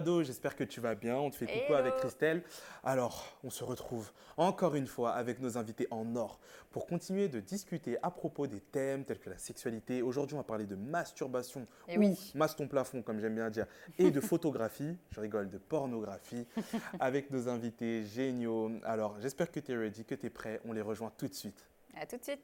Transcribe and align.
ado, 0.00 0.22
j'espère 0.22 0.56
que 0.56 0.64
tu 0.64 0.80
vas 0.80 0.94
bien. 0.94 1.16
On 1.16 1.30
te 1.30 1.36
fait 1.36 1.46
coucou 1.46 1.74
avec 1.74 1.94
Christelle. 1.96 2.42
Alors, 2.82 3.36
on 3.44 3.50
se 3.50 3.62
retrouve 3.62 4.10
encore 4.38 4.74
une 4.74 4.86
fois 4.86 5.12
avec 5.12 5.40
nos 5.40 5.58
invités 5.58 5.86
en 5.90 6.16
or 6.16 6.40
pour 6.70 6.86
continuer 6.86 7.28
de 7.28 7.38
discuter 7.38 7.98
à 8.02 8.10
propos 8.10 8.46
des 8.46 8.60
thèmes 8.60 9.04
tels 9.04 9.18
que 9.18 9.28
la 9.28 9.36
sexualité. 9.36 10.00
Aujourd'hui, 10.00 10.34
on 10.36 10.38
va 10.38 10.44
parler 10.44 10.64
de 10.64 10.74
masturbation 10.74 11.66
Et 11.86 11.98
ou 11.98 12.00
oui. 12.00 12.32
maston 12.34 12.66
plafond, 12.66 13.02
comme 13.02 13.20
j'aime 13.20 13.34
bien 13.34 13.50
dire, 13.50 13.66
et 13.98 14.10
de 14.10 14.20
photographie. 14.20 14.96
Je 15.10 15.20
rigole, 15.20 15.50
de 15.50 15.58
pornographie 15.58 16.46
avec 17.00 17.30
nos 17.30 17.48
invités 17.48 18.04
géniaux. 18.04 18.70
Alors, 18.84 19.20
j'espère 19.20 19.50
que 19.52 19.60
tu 19.60 19.72
es 19.72 19.76
ready, 19.76 20.04
que 20.06 20.14
tu 20.14 20.26
es 20.26 20.30
prêt. 20.30 20.60
On 20.64 20.72
les 20.72 20.82
rejoint 20.82 21.12
tout 21.18 21.28
de 21.28 21.34
suite. 21.34 21.66
À 21.94 22.06
tout 22.06 22.16
de 22.16 22.24
suite. 22.24 22.40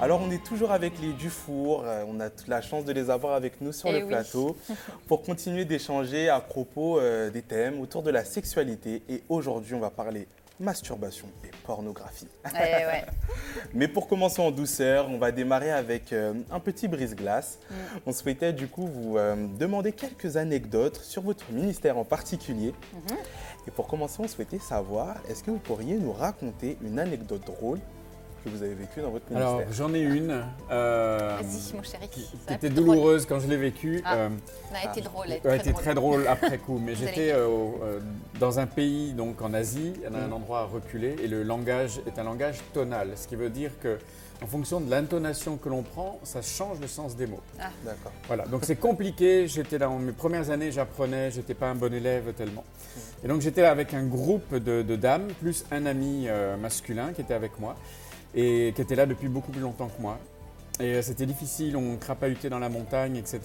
Alors, 0.00 0.20
on 0.22 0.30
est 0.30 0.44
toujours 0.44 0.72
avec 0.72 1.00
les 1.00 1.12
Dufour. 1.14 1.82
Euh, 1.84 2.04
on 2.06 2.20
a 2.20 2.28
la 2.48 2.60
chance 2.60 2.84
de 2.84 2.92
les 2.92 3.08
avoir 3.08 3.32
avec 3.34 3.60
nous 3.62 3.72
sur 3.72 3.88
Eh 3.88 3.92
le 3.92 3.98
oui. 4.00 4.08
plateau 4.08 4.56
pour 5.06 5.22
continuer 5.22 5.64
d'échanger 5.64 6.28
à 6.28 6.40
propos 6.40 6.98
euh, 7.00 7.30
des 7.30 7.42
thèmes 7.42 7.80
autour 7.80 8.02
de 8.02 8.10
la 8.10 8.24
sexualité. 8.24 9.02
Et 9.08 9.22
aujourd'hui, 9.28 9.74
on 9.74 9.80
va 9.80 9.90
parler 9.90 10.28
masturbation 10.60 11.26
et 11.44 11.50
pornographie. 11.64 12.28
Ouais. 12.54 13.04
Mais 13.74 13.88
pour 13.88 14.08
commencer 14.08 14.40
en 14.40 14.50
douceur, 14.50 15.08
on 15.10 15.18
va 15.18 15.32
démarrer 15.32 15.70
avec 15.70 16.12
euh, 16.12 16.34
un 16.50 16.60
petit 16.60 16.88
brise-glace. 16.88 17.58
Mm. 17.70 17.74
On 18.06 18.12
souhaitait 18.12 18.52
du 18.52 18.68
coup 18.68 18.86
vous 18.86 19.16
euh, 19.18 19.46
demander 19.58 19.92
quelques 19.92 20.36
anecdotes 20.36 21.00
sur 21.02 21.22
votre 21.22 21.50
ministère 21.50 21.98
en 21.98 22.04
particulier. 22.04 22.74
Mhm. 22.92 23.16
Et 23.68 23.70
pour 23.70 23.86
commencer, 23.86 24.18
on 24.20 24.28
souhaitait 24.28 24.58
savoir, 24.60 25.16
est-ce 25.28 25.42
que 25.42 25.50
vous 25.50 25.58
pourriez 25.58 25.96
nous 25.96 26.12
raconter 26.12 26.78
une 26.82 26.98
anecdote 26.98 27.44
drôle 27.44 27.80
que 28.46 28.56
vous 28.56 28.62
avez 28.62 28.74
vécue 28.74 29.00
dans 29.00 29.10
votre 29.10 29.24
ministère 29.30 29.48
Alors 29.48 29.62
j'en 29.72 29.92
ai 29.94 30.00
une 30.00 30.42
euh, 30.70 31.38
Vas-y, 31.40 31.76
mon 31.76 31.82
chéri. 31.82 32.08
qui, 32.08 32.26
était 32.48 32.70
drôle. 32.70 32.84
douloureuse 32.86 33.26
quand 33.26 33.40
je 33.40 33.46
l'ai 33.48 33.56
vécue. 33.56 34.02
Ah. 34.04 34.14
euh, 34.16 34.28
Elle 34.70 34.88
a 34.88 34.92
été 34.92 35.00
drôle. 35.02 35.26
Elle 35.44 35.54
était 35.56 35.70
drôle. 35.72 35.82
très 35.82 35.94
drôle 35.94 36.26
après 36.28 36.58
coup. 36.58 36.78
Mais 36.82 36.94
j'étais 36.94 37.32
euh, 37.32 37.46
euh, 37.82 38.00
dans 38.40 38.58
un 38.58 38.66
pays, 38.66 39.12
donc 39.12 39.42
en 39.42 39.52
Asie, 39.54 39.92
il 39.96 40.02
y 40.02 40.08
en 40.08 40.14
a 40.14 40.18
un 40.22 40.28
Mm. 40.28 40.32
endroit 40.32 40.64
reculé, 40.72 41.16
et 41.22 41.28
le 41.28 41.42
langage 41.42 42.00
est 42.06 42.18
un 42.18 42.24
langage 42.24 42.58
tonal, 42.72 43.10
ce 43.16 43.26
qui 43.28 43.36
veut 43.36 43.50
dire 43.50 43.70
que 43.80 43.98
en 44.42 44.46
fonction 44.46 44.80
de 44.80 44.90
l'intonation 44.90 45.56
que 45.56 45.70
l'on 45.70 45.82
prend, 45.82 46.20
ça 46.22 46.42
change 46.42 46.78
le 46.80 46.88
sens 46.88 47.16
des 47.16 47.26
mots. 47.26 47.40
D'accord. 47.86 48.12
Voilà, 48.26 48.44
donc 48.44 48.64
c'est 48.66 48.76
compliqué. 48.76 49.48
J'étais 49.48 49.78
là, 49.78 49.88
en 49.88 49.98
mes 49.98 50.12
premières 50.12 50.50
années, 50.50 50.70
j'apprenais, 50.70 51.30
j'étais 51.30 51.54
pas 51.54 51.68
un 51.68 51.74
bon 51.74 51.92
élève 51.94 52.34
tellement. 52.34 52.64
Et 53.24 53.28
donc 53.28 53.40
j'étais 53.40 53.62
là 53.62 53.70
avec 53.70 53.94
un 53.94 54.04
groupe 54.04 54.54
de, 54.54 54.82
de 54.82 54.96
dames, 54.96 55.28
plus 55.40 55.64
un 55.72 55.86
ami 55.86 56.26
euh, 56.28 56.56
masculin 56.58 57.12
qui 57.14 57.22
était 57.22 57.32
avec 57.32 57.58
moi, 57.58 57.76
et 58.36 58.72
qui 58.76 58.82
était 58.82 58.94
là 58.94 59.06
depuis 59.06 59.28
beaucoup 59.28 59.50
plus 59.50 59.62
longtemps 59.62 59.88
que 59.88 60.00
moi. 60.00 60.18
Et 60.78 60.94
euh, 60.94 61.02
c'était 61.02 61.26
difficile, 61.26 61.76
on 61.76 61.96
crapahutait 61.96 62.50
dans 62.50 62.58
la 62.58 62.68
montagne, 62.68 63.16
etc. 63.16 63.40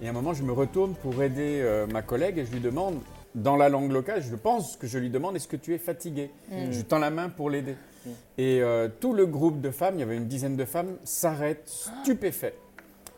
Et 0.00 0.06
à 0.06 0.10
un 0.10 0.12
moment, 0.12 0.32
je 0.32 0.44
me 0.44 0.52
retourne 0.52 0.94
pour 0.94 1.20
aider 1.22 1.60
euh, 1.60 1.86
ma 1.88 2.02
collègue 2.02 2.38
et 2.38 2.46
je 2.46 2.52
lui 2.52 2.60
demande, 2.60 3.00
dans 3.34 3.56
la 3.56 3.68
langue 3.68 3.90
locale, 3.92 4.22
je 4.22 4.34
pense 4.36 4.76
que 4.76 4.86
je 4.86 4.98
lui 4.98 5.10
demande, 5.10 5.36
est-ce 5.36 5.48
que 5.48 5.56
tu 5.56 5.74
es 5.74 5.78
fatigué 5.78 6.30
Mm. 6.50 6.72
Je 6.72 6.80
tends 6.82 6.98
la 6.98 7.10
main 7.10 7.28
pour 7.28 7.50
l'aider. 7.50 7.76
Mm. 8.04 8.10
Et 8.38 8.62
euh, 8.62 8.88
tout 9.00 9.12
le 9.12 9.26
groupe 9.26 9.60
de 9.60 9.70
femmes, 9.70 9.94
il 9.96 10.00
y 10.00 10.02
avait 10.02 10.16
une 10.16 10.26
dizaine 10.26 10.56
de 10.56 10.64
femmes, 10.64 10.96
s'arrête 11.04 11.62
stupéfait. 11.66 12.54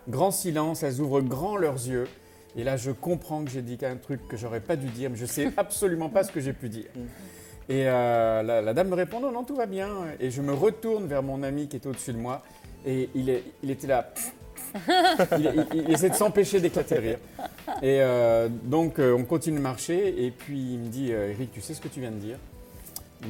Grand 0.09 0.31
silence, 0.31 0.83
elles 0.83 1.01
ouvrent 1.01 1.21
grand 1.21 1.57
leurs 1.57 1.87
yeux. 1.87 2.09
Et 2.57 2.65
là, 2.65 2.77
je 2.77 2.91
comprends 2.91 3.45
que 3.45 3.51
j'ai 3.51 3.63
dit 3.63 3.79
un 3.83 3.97
truc 3.97 4.27
que 4.29 4.37
j'aurais 4.37 4.61
pas 4.61 4.77
dû 4.77 4.89
dire, 4.89 5.11
mais 5.11 5.17
je 5.17 5.27
sais 5.27 5.51
absolument 5.57 6.09
pas 6.09 6.25
ce 6.25 6.33
que 6.33 6.41
j'ai 6.41 6.53
pu 6.53 6.69
dire. 6.69 6.89
Mm. 6.95 7.01
Et 7.73 7.85
euh, 7.89 8.43
la, 8.43 8.61
la 8.61 8.75
dame 8.75 8.89
me 8.89 8.95
répond 8.95 9.19
non, 9.21 9.31
non, 9.33 9.45
tout 9.45 9.57
va 9.57 9.67
bien. 9.67 9.89
Et 10.21 10.31
je 10.31 10.43
me 10.43 10.53
retourne 10.53 11.07
vers 11.07 11.23
mon 11.23 11.43
ami 11.43 11.69
qui 11.69 11.77
est 11.77 11.87
au-dessus 11.87 12.13
de 12.13 12.19
moi. 12.19 12.43
Et 12.85 13.09
il, 13.15 13.31
est, 13.31 13.43
il 13.63 13.71
était 13.71 13.87
là. 13.87 14.13
il, 15.39 15.67
il- 15.73 15.85
il 15.89 15.91
essaie 15.93 16.11
de 16.11 16.15
s'empêcher 16.15 16.61
d'éclater 16.61 16.95
de 16.97 17.01
rire. 17.01 17.19
Et 17.83 18.01
euh, 18.03 18.49
donc, 18.51 18.99
euh, 18.99 19.15
on 19.17 19.25
continue 19.25 19.57
de 19.59 19.63
marcher. 19.63 20.25
Et 20.27 20.31
puis, 20.31 20.75
il 20.75 20.79
me 20.81 20.89
dit 20.89 21.11
Eric, 21.13 21.53
tu 21.53 21.61
sais 21.61 21.73
ce 21.75 21.81
que 21.81 21.89
tu 21.89 22.01
viens 22.01 22.11
de 22.11 22.17
dire? 22.17 22.37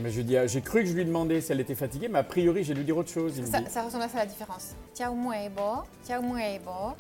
Mais 0.03 0.11
je 0.11 0.23
dis, 0.23 0.37
ah, 0.39 0.47
j'ai 0.47 0.63
cru 0.63 0.81
que 0.83 0.87
je 0.89 0.95
lui 0.95 1.05
demandais 1.05 1.41
si 1.43 1.53
elle 1.53 1.61
était 1.61 1.75
fatiguée, 1.75 2.09
mais 2.09 2.19
a 2.21 2.23
priori, 2.23 2.65
j'ai 2.65 2.73
dû 2.73 2.83
dire 2.83 2.97
autre 2.97 3.11
chose. 3.11 3.35
Il 3.37 3.43
me 3.43 3.47
Ça, 3.47 3.61
dit, 3.61 3.71
ça 3.71 3.83
ressemble 3.83 4.05
à 4.05 4.09
ça 4.09 4.19
la 4.19 4.27
différence. 4.27 4.75
Ciao 4.97 5.15
muebo, 5.15 5.83
ciao 6.07 6.23
muebo. 6.23 6.95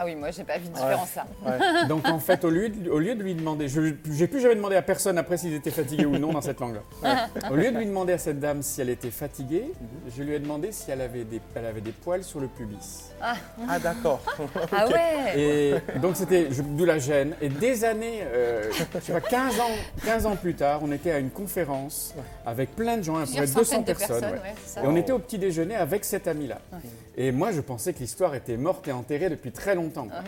Ah 0.00 0.04
oui, 0.04 0.14
moi 0.14 0.30
j'ai 0.30 0.44
pas 0.44 0.58
vu 0.58 0.68
de 0.68 0.72
différence 0.74 1.16
là. 1.16 1.26
Ouais. 1.44 1.86
Donc 1.88 2.06
en 2.06 2.20
fait, 2.20 2.44
au 2.44 2.50
lieu 2.50 2.68
de, 2.68 2.88
au 2.88 3.00
lieu 3.00 3.16
de 3.16 3.22
lui 3.24 3.34
demander, 3.34 3.66
je 3.68 3.80
n'ai 3.80 4.26
plus 4.28 4.40
jamais 4.40 4.54
demandé 4.54 4.76
à 4.76 4.82
personne 4.82 5.18
après 5.18 5.36
s'ils 5.36 5.54
étaient 5.54 5.72
fatigués 5.72 6.06
ou 6.06 6.18
non 6.18 6.32
dans 6.32 6.40
cette 6.40 6.60
langue-là. 6.60 7.28
Au 7.50 7.56
lieu 7.56 7.72
de 7.72 7.76
lui 7.76 7.84
demander 7.86 8.12
à 8.12 8.18
cette 8.18 8.38
dame 8.38 8.62
si 8.62 8.80
elle 8.80 8.90
était 8.90 9.10
fatiguée, 9.10 9.72
je 10.16 10.22
lui 10.22 10.34
ai 10.34 10.38
demandé 10.38 10.70
si 10.70 10.88
elle 10.92 11.00
avait 11.00 11.24
des, 11.24 11.40
elle 11.56 11.66
avait 11.66 11.80
des 11.80 11.90
poils 11.90 12.22
sur 12.22 12.38
le 12.38 12.46
pubis. 12.46 13.10
Ah 13.20 13.78
d'accord. 13.82 14.20
Ah 14.70 14.86
ouais 14.86 15.38
Et 15.40 15.74
donc 15.98 16.16
c'était 16.16 16.48
d'où 16.48 16.84
la 16.84 16.98
gêne. 16.98 17.34
Et 17.40 17.48
des 17.48 17.84
années, 17.84 18.20
euh, 18.22 18.70
je 18.70 18.78
sais 19.02 19.12
pas, 19.12 19.20
15 19.20 19.58
ans, 19.60 19.64
15 20.04 20.26
ans 20.26 20.36
plus 20.36 20.54
tard, 20.54 20.80
on 20.84 20.92
était 20.92 21.10
à 21.10 21.18
une 21.18 21.30
conférence 21.30 22.14
avec 22.46 22.76
plein 22.76 22.98
de 22.98 23.02
gens, 23.02 23.16
à 23.16 23.20
peu 23.24 23.32
près 23.32 23.38
Plusieurs 23.42 23.64
200 23.64 23.64
centaines 23.64 23.94
de 23.94 23.98
personnes. 23.98 24.20
personnes, 24.20 24.38
ouais. 24.38 24.48
ouais, 24.50 24.54
c'est 24.64 24.74
ça. 24.74 24.84
Et 24.84 24.86
on 24.86 24.94
était 24.96 25.12
au 25.12 25.18
petit 25.18 25.38
déjeuner 25.38 25.74
avec 25.74 26.04
cet 26.04 26.28
ami-là. 26.28 26.58
Et 27.20 27.32
moi, 27.32 27.50
je 27.50 27.60
pensais 27.60 27.92
que 27.92 27.98
l'histoire 27.98 28.36
était 28.36 28.56
morte 28.56 28.86
et 28.86 28.92
enterrée 28.92 29.28
depuis 29.28 29.50
très 29.50 29.74
longtemps. 29.74 30.06
quoi. 30.06 30.20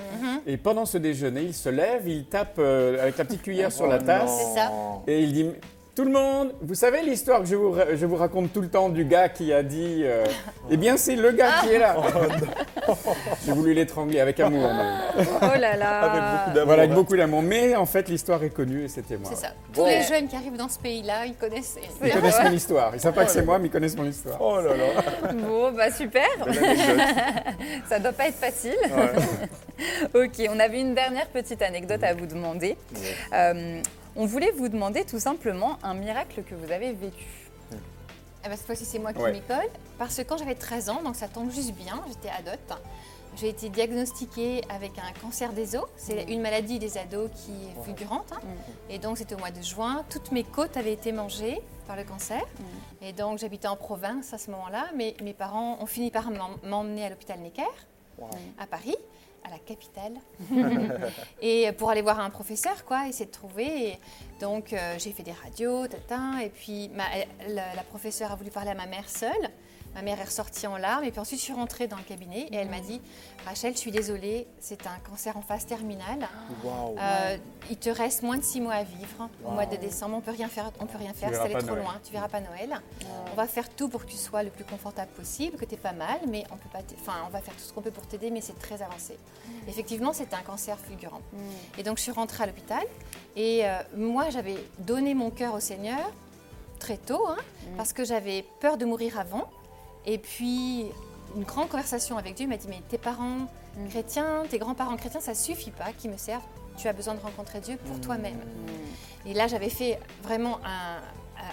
Et 0.44 0.56
pendant 0.56 0.84
ce 0.86 0.98
déjeuner, 0.98 1.42
il 1.42 1.54
se 1.54 1.68
lève, 1.68 2.08
il 2.08 2.24
tape 2.24 2.56
euh, 2.58 3.00
avec 3.00 3.16
la 3.16 3.24
petite 3.24 3.42
cuillère 3.42 3.70
sur 3.70 3.86
la 3.86 3.98
tasse. 4.00 4.36
C'est 4.36 4.58
ça. 4.60 4.72
et 5.06 5.22
il 5.22 5.32
dit 5.32 5.46
Tout 5.96 6.04
le 6.04 6.12
monde, 6.12 6.54
vous 6.62 6.74
savez 6.76 7.02
l'histoire 7.02 7.40
que 7.40 7.46
je 7.46 7.56
vous, 7.56 7.72
ra- 7.72 7.94
je 7.94 8.06
vous 8.06 8.16
raconte 8.16 8.52
tout 8.52 8.60
le 8.60 8.68
temps 8.68 8.88
du 8.88 9.04
gars 9.04 9.28
qui 9.28 9.52
a 9.52 9.62
dit 9.62 10.02
euh, 10.04 10.24
Eh 10.70 10.76
bien, 10.76 10.96
c'est 10.96 11.16
le 11.16 11.32
gars 11.32 11.50
qui 11.62 11.70
est 11.74 11.78
là. 11.78 11.96
J'ai 13.44 13.52
voulu 13.52 13.74
l'étrangler 13.74 14.20
avec 14.20 14.38
amour. 14.40 14.70
mais- 14.72 15.24
Oh 15.42 15.58
là 15.58 15.76
là 15.76 16.00
Avec 16.00 16.22
beaucoup 16.22 16.50
d'amour. 16.54 16.66
Voilà, 16.66 16.82
avec 16.84 16.94
beaucoup 16.94 17.16
d'amour. 17.16 17.42
Mais 17.42 17.74
en 17.76 17.86
fait, 17.86 18.08
l'histoire 18.08 18.42
est 18.44 18.50
connue 18.50 18.84
et 18.84 18.88
c'était 18.88 19.16
moi. 19.16 19.28
C'est 19.34 19.40
ça. 19.44 19.48
Bon. 19.74 19.82
Tous 19.82 19.88
les 19.88 20.02
jeunes 20.02 20.28
qui 20.28 20.36
arrivent 20.36 20.56
dans 20.56 20.68
ce 20.68 20.78
pays-là, 20.78 21.26
ils 21.26 21.34
connaissent. 21.34 21.76
Ils 22.02 22.10
connaissent 22.12 22.42
mon 22.42 22.52
histoire. 22.52 22.92
Ils 22.94 23.00
savent 23.00 23.12
pas 23.14 23.24
que 23.24 23.30
c'est 23.32 23.44
moi, 23.44 23.58
mais 23.58 23.66
ils 23.66 23.70
connaissent 23.72 23.96
mon 23.96 24.06
histoire. 24.08 24.38
Oh 24.40 24.58
là 24.60 24.76
là. 24.76 25.32
Bon, 25.34 25.72
bah 25.72 25.90
super. 25.90 26.26
Ça 27.88 27.98
doit 27.98 28.12
pas 28.12 28.28
être 28.28 28.36
facile. 28.36 28.76
Ouais. 28.84 30.14
ok, 30.26 30.48
on 30.54 30.60
avait 30.60 30.80
une 30.80 30.94
dernière 30.94 31.26
petite 31.26 31.62
anecdote 31.62 32.02
à 32.04 32.14
vous 32.14 32.26
demander. 32.26 32.76
Ouais. 32.94 33.00
Euh, 33.34 33.80
on 34.16 34.26
voulait 34.26 34.50
vous 34.52 34.68
demander 34.68 35.04
tout 35.04 35.18
simplement 35.20 35.78
un 35.82 35.94
miracle 35.94 36.42
que 36.42 36.54
vous 36.54 36.70
avez 36.72 36.92
vécu. 36.92 37.26
Eh 38.44 38.48
ben, 38.48 38.56
cette 38.56 38.66
fois-ci, 38.66 38.84
c'est 38.86 38.98
moi 38.98 39.12
qui 39.12 39.20
Ouais. 39.20 39.32
m'y 39.32 39.42
colle. 39.42 39.68
Parce 39.98 40.16
que 40.16 40.22
quand 40.22 40.38
j'avais 40.38 40.54
13 40.54 40.88
ans, 40.88 41.02
donc 41.02 41.14
ça 41.16 41.28
tombe 41.28 41.50
juste 41.50 41.72
bien, 41.74 42.02
j'étais 42.08 42.30
adote, 42.30 42.80
j'ai 43.36 43.50
été 43.50 43.68
diagnostiquée 43.68 44.62
avec 44.70 44.92
un 44.98 45.12
cancer 45.20 45.52
des 45.52 45.76
os. 45.76 45.84
C'est 45.96 46.22
une 46.24 46.40
maladie 46.40 46.78
des 46.78 46.96
ados 46.96 47.30
qui 47.34 47.52
est 47.52 47.84
fulgurante. 47.84 48.32
hein. 48.32 48.40
Et 48.88 48.98
donc, 48.98 49.18
c'était 49.18 49.34
au 49.34 49.38
mois 49.38 49.50
de 49.50 49.60
juin. 49.62 50.04
Toutes 50.08 50.32
mes 50.32 50.42
côtes 50.42 50.76
avaient 50.78 50.94
été 50.94 51.12
mangées 51.12 51.60
par 51.86 51.96
le 51.96 52.04
cancer. 52.04 52.42
Et 53.02 53.12
donc, 53.12 53.38
j'habitais 53.38 53.68
en 53.68 53.76
province 53.76 54.32
à 54.32 54.38
ce 54.38 54.50
moment-là. 54.52 54.86
Mais 54.96 55.14
mes 55.22 55.34
parents 55.34 55.76
ont 55.80 55.86
fini 55.86 56.10
par 56.10 56.30
m'em- 56.30 56.56
m'emmener 56.64 57.04
à 57.04 57.10
l'hôpital 57.10 57.38
Necker 57.40 57.62
Wow. 58.18 58.28
à 58.58 58.66
Paris, 58.66 58.96
à 59.44 59.50
la 59.50 59.58
capitale, 59.58 60.14
et 61.42 61.72
pour 61.72 61.90
aller 61.90 62.02
voir 62.02 62.20
un 62.20 62.30
professeur, 62.30 62.84
quoi, 62.84 63.08
essayer 63.08 63.26
de 63.26 63.30
trouver. 63.30 63.98
Donc 64.40 64.72
euh, 64.72 64.96
j'ai 64.98 65.12
fait 65.12 65.22
des 65.22 65.32
radios, 65.32 65.86
et 65.86 66.48
puis 66.50 66.90
la 67.48 67.82
professeure 67.88 68.32
a 68.32 68.36
voulu 68.36 68.50
parler 68.50 68.70
à 68.70 68.74
ma 68.74 68.86
mère 68.86 69.08
seule. 69.08 69.50
Ma 69.94 70.02
mère 70.02 70.20
est 70.20 70.24
ressortie 70.24 70.66
en 70.66 70.76
larmes, 70.76 71.04
et 71.04 71.10
puis 71.10 71.20
ensuite 71.20 71.40
je 71.40 71.44
suis 71.44 71.52
rentrée 71.52 71.88
dans 71.88 71.96
le 71.96 72.02
cabinet 72.04 72.46
et 72.52 72.56
elle 72.56 72.68
m'a 72.70 72.80
dit 72.80 73.00
Rachel, 73.44 73.74
je 73.74 73.78
suis 73.78 73.90
désolée, 73.90 74.46
c'est 74.60 74.86
un 74.86 74.98
cancer 75.08 75.36
en 75.36 75.42
phase 75.42 75.66
terminale. 75.66 76.28
Euh, 76.98 77.36
il 77.70 77.76
te 77.76 77.90
reste 77.90 78.22
moins 78.22 78.38
de 78.38 78.44
six 78.44 78.60
mois 78.60 78.74
à 78.74 78.84
vivre. 78.84 79.28
Au 79.44 79.50
mois 79.50 79.66
de 79.66 79.76
décembre, 79.76 80.16
on 80.16 80.20
peut 80.20 80.30
rien 80.30 80.48
faire. 80.48 80.70
On 80.78 80.86
peut 80.86 80.98
rien 80.98 81.12
faire. 81.12 81.30
C'est 81.30 81.52
pas 81.52 81.58
trop 81.58 81.70
Noël. 81.70 81.82
loin. 81.82 82.00
Tu 82.04 82.12
verras 82.12 82.28
pas 82.28 82.40
Noël. 82.40 82.80
On 83.32 83.34
va 83.34 83.46
faire 83.46 83.68
tout 83.68 83.88
pour 83.88 84.04
que 84.04 84.10
tu 84.10 84.16
sois 84.16 84.42
le 84.42 84.50
plus 84.50 84.64
confortable 84.64 85.10
possible, 85.12 85.56
que 85.56 85.64
tu 85.64 85.76
pas 85.76 85.92
mal, 85.92 86.20
mais 86.28 86.44
on 86.52 86.56
peut 86.56 86.68
pas. 86.72 86.80
Enfin, 87.00 87.18
on 87.26 87.30
va 87.30 87.40
faire 87.40 87.54
tout 87.54 87.62
ce 87.62 87.72
qu'on 87.72 87.82
peut 87.82 87.90
pour 87.90 88.06
t'aider, 88.06 88.30
mais 88.30 88.40
c'est 88.40 88.58
très 88.58 88.82
avancé. 88.82 89.18
Effectivement, 89.68 90.12
c'était 90.12 90.36
un 90.36 90.42
cancer 90.42 90.78
fulgurant. 90.78 91.22
Et 91.78 91.82
donc, 91.82 91.96
je 91.96 92.02
suis 92.02 92.12
rentrée 92.12 92.44
à 92.44 92.46
l'hôpital. 92.46 92.84
Et 93.36 93.64
euh, 93.64 93.78
moi, 93.96 94.30
j'avais 94.30 94.56
donné 94.78 95.14
mon 95.14 95.30
cœur 95.30 95.54
au 95.54 95.60
Seigneur 95.60 96.10
très 96.78 96.96
tôt, 96.96 97.26
hein, 97.28 97.36
parce 97.76 97.92
que 97.92 98.04
j'avais 98.04 98.44
peur 98.60 98.76
de 98.76 98.84
mourir 98.84 99.18
avant. 99.18 99.50
Et 100.06 100.18
puis, 100.18 100.86
une 101.36 101.44
grande 101.44 101.68
conversation 101.68 102.16
avec 102.18 102.34
Dieu 102.34 102.44
il 102.44 102.48
m'a 102.48 102.56
dit 102.56 102.68
Mais 102.68 102.80
tes 102.88 102.98
parents 102.98 103.46
chrétiens, 103.88 104.42
tes 104.48 104.58
grands-parents 104.58 104.96
chrétiens, 104.96 105.20
ça 105.20 105.34
suffit 105.34 105.70
pas 105.70 105.92
qu'ils 105.92 106.10
me 106.10 106.16
servent. 106.16 106.42
Tu 106.76 106.88
as 106.88 106.92
besoin 106.92 107.14
de 107.14 107.20
rencontrer 107.20 107.60
Dieu 107.60 107.76
pour 107.86 108.00
toi-même. 108.00 108.38
Et 109.26 109.34
là, 109.34 109.46
j'avais 109.48 109.68
fait 109.68 109.98
vraiment 110.22 110.58
un, 110.64 110.98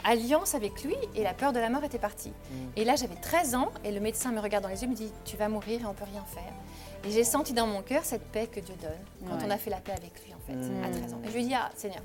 alliance 0.03 0.53
avec 0.55 0.83
lui 0.83 0.95
et 1.15 1.23
la 1.23 1.33
peur 1.33 1.53
de 1.53 1.59
la 1.59 1.69
mort 1.69 1.83
était 1.83 1.97
partie. 1.99 2.31
Et 2.75 2.83
là, 2.85 2.95
j'avais 2.95 3.15
13 3.15 3.55
ans 3.55 3.71
et 3.83 3.91
le 3.91 3.99
médecin 3.99 4.31
me 4.31 4.39
regarde 4.39 4.63
dans 4.63 4.69
les 4.69 4.81
yeux 4.81 4.87
et 4.87 4.91
me 4.91 4.95
dit 4.95 5.11
Tu 5.25 5.35
vas 5.37 5.49
mourir 5.49 5.81
et 5.81 5.85
on 5.85 5.93
peut 5.93 6.05
rien 6.11 6.23
faire. 6.33 6.53
Et 7.05 7.11
j'ai 7.11 7.23
senti 7.23 7.53
dans 7.53 7.67
mon 7.67 7.81
cœur 7.83 8.03
cette 8.03 8.23
paix 8.31 8.47
que 8.47 8.59
Dieu 8.59 8.73
donne 8.81 8.91
quand 9.29 9.35
Ouais. 9.37 9.43
on 9.45 9.49
a 9.51 9.57
fait 9.57 9.69
la 9.69 9.77
paix 9.77 9.91
avec 9.93 10.13
lui, 10.25 10.33
en 10.33 10.39
fait, 10.47 10.55
Mm. 10.55 10.83
à 10.83 10.89
13 10.89 11.13
ans. 11.13 11.21
Et 11.23 11.27
je 11.27 11.33
lui 11.33 11.43
ai 11.43 11.47
dit 11.47 11.53
Ah, 11.53 11.69
Seigneur, 11.75 12.01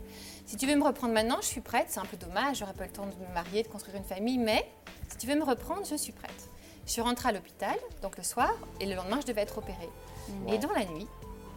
si 0.47 0.57
tu 0.57 0.67
veux 0.67 0.77
me 0.77 0.85
reprendre 0.85 1.15
maintenant, 1.15 1.39
je 1.41 1.47
suis 1.47 1.61
prête. 1.61 1.87
C'est 1.89 2.01
un 2.01 2.05
peu 2.05 2.17
dommage, 2.17 2.59
j'aurais 2.59 2.75
pas 2.75 2.85
le 2.85 2.93
temps 2.93 3.07
de 3.07 3.27
me 3.27 3.35
marier, 3.35 3.63
de 3.63 3.69
construire 3.69 3.97
une 3.97 4.05
famille, 4.05 4.39
mais 4.39 4.69
si 5.09 5.19
tu 5.19 5.27
veux 5.27 5.37
me 5.37 5.45
reprendre, 5.45 5.83
je 5.89 5.97
suis 5.97 6.13
prête. 6.13 6.49
Je 6.87 6.93
suis 6.93 7.03
rentrée 7.03 7.29
à 7.29 7.33
l'hôpital, 7.33 7.77
donc 8.03 8.17
le 8.17 8.23
soir, 8.25 8.51
et 8.81 8.87
le 8.87 8.95
lendemain, 8.95 9.19
je 9.21 9.27
devais 9.27 9.43
être 9.43 9.59
opérée. 9.59 9.91
Et 10.49 10.59
dans 10.59 10.73
la 10.73 10.85
nuit, 10.85 11.07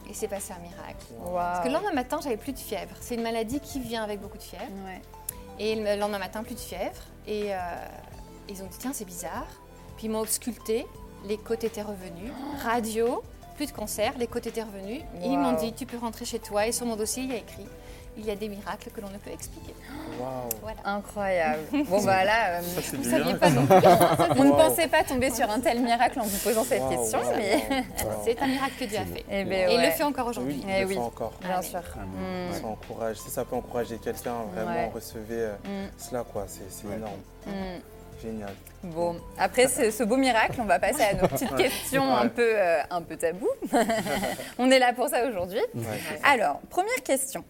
il 0.07 0.15
s'est 0.15 0.27
passé 0.27 0.53
un 0.53 0.59
miracle. 0.59 1.05
Wow. 1.19 1.33
Parce 1.33 1.59
que 1.61 1.67
le 1.67 1.73
lendemain 1.73 1.93
matin, 1.93 2.19
j'avais 2.21 2.37
plus 2.37 2.53
de 2.53 2.59
fièvre. 2.59 2.95
C'est 2.99 3.15
une 3.15 3.23
maladie 3.23 3.59
qui 3.59 3.79
vient 3.79 4.03
avec 4.03 4.21
beaucoup 4.21 4.37
de 4.37 4.43
fièvre. 4.43 4.71
Ouais. 4.85 5.01
Et 5.57 5.75
le 5.75 5.99
lendemain 5.99 6.19
matin, 6.19 6.43
plus 6.43 6.55
de 6.55 6.59
fièvre. 6.59 7.01
Et 7.27 7.53
euh, 7.53 7.57
ils 8.49 8.61
ont 8.61 8.67
dit, 8.67 8.77
tiens, 8.77 8.91
c'est 8.93 9.05
bizarre. 9.05 9.47
Puis 9.97 10.07
ils 10.07 10.09
m'ont 10.09 10.19
ausculté, 10.19 10.85
les 11.25 11.37
côtes 11.37 11.63
étaient 11.63 11.81
revenues. 11.81 12.31
Radio, 12.63 13.23
plus 13.55 13.67
de 13.67 13.71
cancer, 13.71 14.13
les 14.17 14.27
côtes 14.27 14.45
étaient 14.47 14.63
revenues. 14.63 15.01
Ils 15.23 15.37
m'ont 15.37 15.53
dit, 15.53 15.73
tu 15.73 15.85
peux 15.85 15.97
rentrer 15.97 16.25
chez 16.25 16.39
toi. 16.39 16.67
Et 16.67 16.71
sur 16.71 16.85
mon 16.85 16.95
dossier, 16.95 17.23
il 17.23 17.31
y 17.31 17.33
a 17.33 17.37
écrit, 17.37 17.65
il 18.17 18.25
y 18.25 18.31
a 18.31 18.35
des 18.35 18.47
miracles 18.49 18.89
que 18.95 19.01
l'on 19.01 19.09
ne 19.09 19.17
peut 19.17 19.31
expliquer. 19.31 19.73
Waouh. 20.19 20.49
Voilà. 20.61 20.77
Incroyable. 20.85 21.59
Bon, 21.89 22.03
bah 22.03 22.23
là, 22.23 22.59
euh, 22.59 22.61
Ça, 22.61 22.81
Vous 22.91 22.97
du 22.97 23.09
saviez 23.09 23.33
miracle. 23.33 23.39
pas 23.39 23.49
non 23.49 23.65
plus. 23.65 23.75
on 24.39 24.43
ne 24.45 24.49
Wow. 24.51 24.57
pensait 24.57 24.87
pas 24.87 25.03
tomber 25.03 25.31
sur 25.31 25.49
un 25.49 25.59
tel 25.59 25.81
miracle 25.81 26.19
en 26.19 26.23
vous 26.23 26.37
posant 26.37 26.63
cette 26.63 26.81
Wow, 26.81 26.89
question, 26.89 27.19
wow, 27.19 27.31
mais. 27.37 27.55
wow, 27.69 28.09
wow. 28.09 28.21
C'est 28.23 28.41
un 28.41 28.47
miracle 28.47 28.73
que 28.79 28.85
Dieu 28.85 28.97
a 28.97 29.05
fait. 29.05 29.25
Eh 29.29 29.43
ben, 29.43 29.69
Et 29.69 29.73
il 29.75 29.81
le 29.81 29.91
fait 29.91 30.03
encore 30.03 30.27
aujourd'hui. 30.27 30.55
Oui, 30.57 30.63
il 30.67 30.73
Eh 30.75 30.81
le 30.81 30.87
oui. 30.87 30.93
fait 30.95 30.99
encore. 30.99 31.33
Bien 31.41 31.49
Amen. 31.51 31.63
sûr. 31.63 31.79
Mm. 31.79 32.53
Ça 32.61 32.67
encourage. 32.67 33.15
Si 33.17 33.29
ça 33.29 33.43
peut 33.45 33.55
encourager 33.55 33.97
quelqu'un, 33.97 34.35
vraiment, 34.53 34.71
Ouais. 34.71 34.91
recevez 34.93 35.23
euh, 35.31 35.53
Mm. 35.65 35.89
cela, 35.97 36.23
quoi. 36.23 36.45
C'est 36.47 36.87
Ouais. 36.87 36.95
énorme. 36.95 37.19
Mm. 37.47 37.51
Génial. 38.23 38.53
Bon, 38.81 39.17
après 39.37 39.67
ce, 39.67 39.91
ce 39.91 40.03
beau 40.03 40.15
miracle, 40.15 40.55
on 40.59 40.63
va 40.65 40.79
passer 40.79 41.03
à 41.03 41.13
nos 41.15 41.27
petites 41.27 41.53
questions 41.57 42.15
un 42.15 42.27
peu, 42.29 42.47
euh, 42.57 42.77
un 42.89 43.01
peu 43.01 43.17
tabou. 43.17 43.49
on 44.57 44.71
est 44.71 44.79
là 44.79 44.93
pour 44.93 45.09
ça 45.09 45.25
aujourd'hui. 45.27 45.59
Ouais. 45.75 45.83
Alors, 46.23 46.59
première 46.69 47.03
question. 47.03 47.43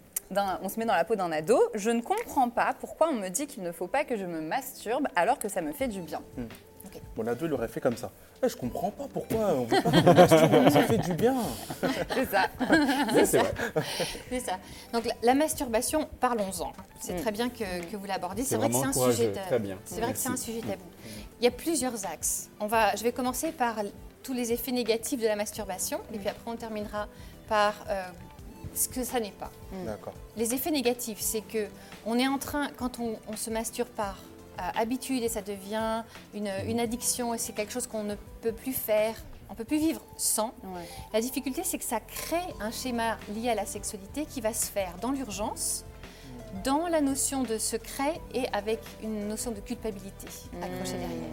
On 0.61 0.69
se 0.69 0.79
met 0.79 0.85
dans 0.85 0.95
la 0.95 1.03
peau 1.03 1.15
d'un 1.15 1.31
ado. 1.31 1.59
Je 1.73 1.89
ne 1.91 2.01
comprends 2.01 2.49
pas 2.49 2.73
pourquoi 2.79 3.09
on 3.09 3.13
me 3.13 3.29
dit 3.29 3.47
qu'il 3.47 3.63
ne 3.63 3.71
faut 3.71 3.87
pas 3.87 4.03
que 4.03 4.15
je 4.17 4.25
me 4.25 4.41
masturbe 4.41 5.07
alors 5.15 5.37
que 5.39 5.49
ça 5.49 5.61
me 5.61 5.71
fait 5.73 5.87
du 5.87 6.01
bien. 6.01 6.21
Bon, 7.15 7.23
l'ado, 7.23 7.45
il 7.45 7.51
aurait 7.53 7.67
fait 7.67 7.81
comme 7.81 7.97
ça. 7.97 8.09
Eh, 8.43 8.47
je 8.49 8.55
comprends 8.55 8.91
pas 8.91 9.05
pourquoi 9.11 9.47
on 9.53 9.63
veut 9.65 9.81
pas 9.81 9.91
qu'on 9.91 10.13
masturbe, 10.13 10.69
ça 10.69 10.83
fait 10.83 10.97
du 10.97 11.13
bien. 11.13 11.35
C'est 12.13 12.25
ça. 12.25 12.45
C'est 13.25 13.37
vrai. 13.39 13.53
C'est 14.29 14.39
ça. 14.39 14.53
Donc 14.93 15.05
la, 15.05 15.13
la 15.23 15.33
masturbation, 15.33 16.07
parlons-en. 16.19 16.71
C'est 16.99 17.13
Mm. 17.13 17.21
très 17.21 17.31
bien 17.31 17.49
que, 17.49 17.83
que 17.91 17.97
vous 17.97 18.05
l'abordiez. 18.05 18.43
C'est 18.45 18.55
vrai 18.57 18.69
que 18.69 18.75
c'est 18.75 18.85
un 18.85 18.93
sujet. 18.93 19.01
courageux. 19.01 19.31
ta- 19.33 19.41
Très 19.41 19.59
bien. 19.59 19.77
C'est 19.85 19.99
vrai 20.01 20.11
que 20.13 20.17
c'est 20.19 20.29
un 20.29 20.37
sujet 20.37 20.59
tabou. 20.61 20.83
Il 21.41 21.43
y 21.43 21.47
a 21.47 21.51
plusieurs 21.51 22.05
axes. 22.05 22.49
On 22.59 22.67
va, 22.67 22.95
je 22.95 23.03
vais 23.03 23.11
commencer 23.11 23.51
par 23.51 23.75
tous 24.23 24.33
les 24.33 24.51
effets 24.53 24.71
négatifs 24.71 25.19
de 25.19 25.27
la 25.27 25.35
masturbation, 25.35 25.99
et 26.13 26.17
puis 26.17 26.29
après 26.29 26.49
on 26.49 26.55
terminera 26.55 27.07
par 27.49 27.73
euh, 27.89 28.03
ce 28.75 28.87
que 28.89 29.03
ça 29.03 29.19
n'est 29.19 29.31
pas. 29.31 29.51
D'accord. 29.85 30.13
Les 30.37 30.53
effets 30.53 30.71
négatifs, 30.71 31.19
c'est 31.19 31.41
que 31.41 31.67
on 32.05 32.19
est 32.19 32.27
en 32.27 32.37
train, 32.37 32.69
quand 32.77 32.99
on, 32.99 33.17
on 33.27 33.35
se 33.35 33.49
masturbe 33.49 33.89
par 33.89 34.17
euh, 34.59 34.61
habitude 34.75 35.23
et 35.23 35.29
ça 35.29 35.41
devient 35.41 36.03
une, 36.33 36.49
une 36.67 36.79
addiction 36.79 37.33
et 37.33 37.37
c'est 37.37 37.53
quelque 37.53 37.73
chose 37.73 37.87
qu'on 37.87 38.03
ne 38.03 38.15
peut 38.41 38.53
plus 38.53 38.73
faire, 38.73 39.15
on 39.49 39.53
ne 39.53 39.57
peut 39.57 39.65
plus 39.65 39.79
vivre 39.79 40.01
sans. 40.17 40.53
Ouais. 40.63 40.87
La 41.13 41.21
difficulté, 41.21 41.61
c'est 41.63 41.77
que 41.77 41.83
ça 41.83 41.99
crée 41.99 42.53
un 42.59 42.71
schéma 42.71 43.17
lié 43.33 43.49
à 43.49 43.55
la 43.55 43.65
sexualité 43.65 44.25
qui 44.25 44.41
va 44.41 44.53
se 44.53 44.65
faire 44.67 44.93
dans 45.01 45.11
l'urgence, 45.11 45.85
dans 46.63 46.87
la 46.87 47.01
notion 47.01 47.43
de 47.43 47.57
secret 47.57 48.19
et 48.33 48.45
avec 48.53 48.79
une 49.03 49.27
notion 49.27 49.51
de 49.51 49.59
culpabilité 49.59 50.27
accrochée 50.61 50.95
Mmh. 50.95 50.99
derrière. 50.99 51.29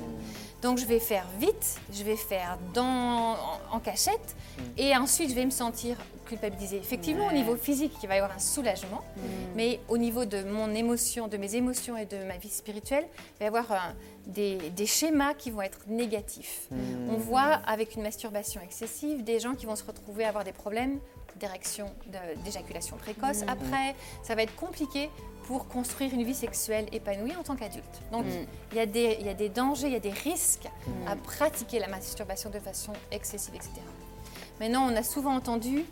Donc 0.62 0.78
je 0.78 0.86
vais 0.86 1.00
faire 1.00 1.26
vite, 1.40 1.80
je 1.92 2.04
vais 2.04 2.16
faire 2.16 2.56
dans, 2.72 3.32
en, 3.32 3.36
en 3.72 3.80
cachette 3.80 4.36
et 4.78 4.96
ensuite 4.96 5.30
je 5.30 5.34
vais 5.34 5.44
me 5.44 5.50
sentir 5.50 5.96
culpabilisée. 6.24 6.76
Effectivement, 6.76 7.26
au 7.26 7.32
niveau 7.32 7.56
physique, 7.56 7.92
il 8.02 8.08
va 8.08 8.14
y 8.14 8.18
avoir 8.18 8.36
un 8.36 8.40
soulagement, 8.40 9.02
Mm. 9.16 9.20
mais 9.56 9.80
au 9.88 9.98
niveau 9.98 10.24
de 10.24 10.42
mon 10.44 10.72
émotion, 10.72 11.26
de 11.26 11.36
mes 11.36 11.56
émotions 11.56 11.96
et 11.96 12.06
de 12.06 12.16
ma 12.24 12.36
vie 12.36 12.48
spirituelle, 12.48 13.04
il 13.12 13.38
va 13.40 13.44
y 13.44 13.48
avoir 13.48 13.72
un- 13.72 13.94
des, 14.28 14.56
des 14.70 14.86
schémas 14.86 15.34
qui 15.34 15.50
vont 15.50 15.62
être 15.62 15.80
négatifs. 15.88 16.68
On 17.10 17.16
voit 17.16 17.60
avec 17.66 17.96
une 17.96 18.02
masturbation 18.02 18.60
excessive 18.62 19.24
des 19.24 19.40
gens 19.40 19.54
qui 19.56 19.66
vont 19.66 19.74
se 19.74 19.82
retrouver 19.84 20.24
à 20.24 20.28
avoir 20.28 20.44
des 20.44 20.52
problèmes 20.52 21.00
d'éjaculation 21.36 22.96
précoce. 22.96 23.42
Après, 23.48 23.94
ça 24.22 24.34
va 24.34 24.42
être 24.42 24.54
compliqué 24.56 25.10
pour 25.44 25.66
construire 25.68 26.12
une 26.14 26.22
vie 26.22 26.34
sexuelle 26.34 26.86
épanouie 26.92 27.34
en 27.36 27.42
tant 27.42 27.56
qu'adulte. 27.56 28.00
Donc, 28.12 28.24
Mm. 28.24 28.46
il 28.72 28.76
y, 28.76 28.80
a 28.80 28.86
des- 28.86 29.16
il 29.20 29.26
y 29.26 29.28
a 29.28 29.34
des 29.34 29.48
dangers, 29.48 29.88
il 29.88 29.92
y 29.92 29.96
a 29.96 30.00
des 30.00 30.10
risques 30.12 30.68
Mm. 30.86 31.08
à 31.08 31.16
pratiquer 31.16 31.78
la 31.80 31.88
masturbation 31.88 32.48
de 32.50 32.60
façon 32.60 32.92
excessive, 33.10 33.54
etc. 33.54 33.70
Maintenant, 34.60 34.86
on 34.90 34.94
a 34.96 35.02
souvent 35.02 35.34
entendu 35.34 35.84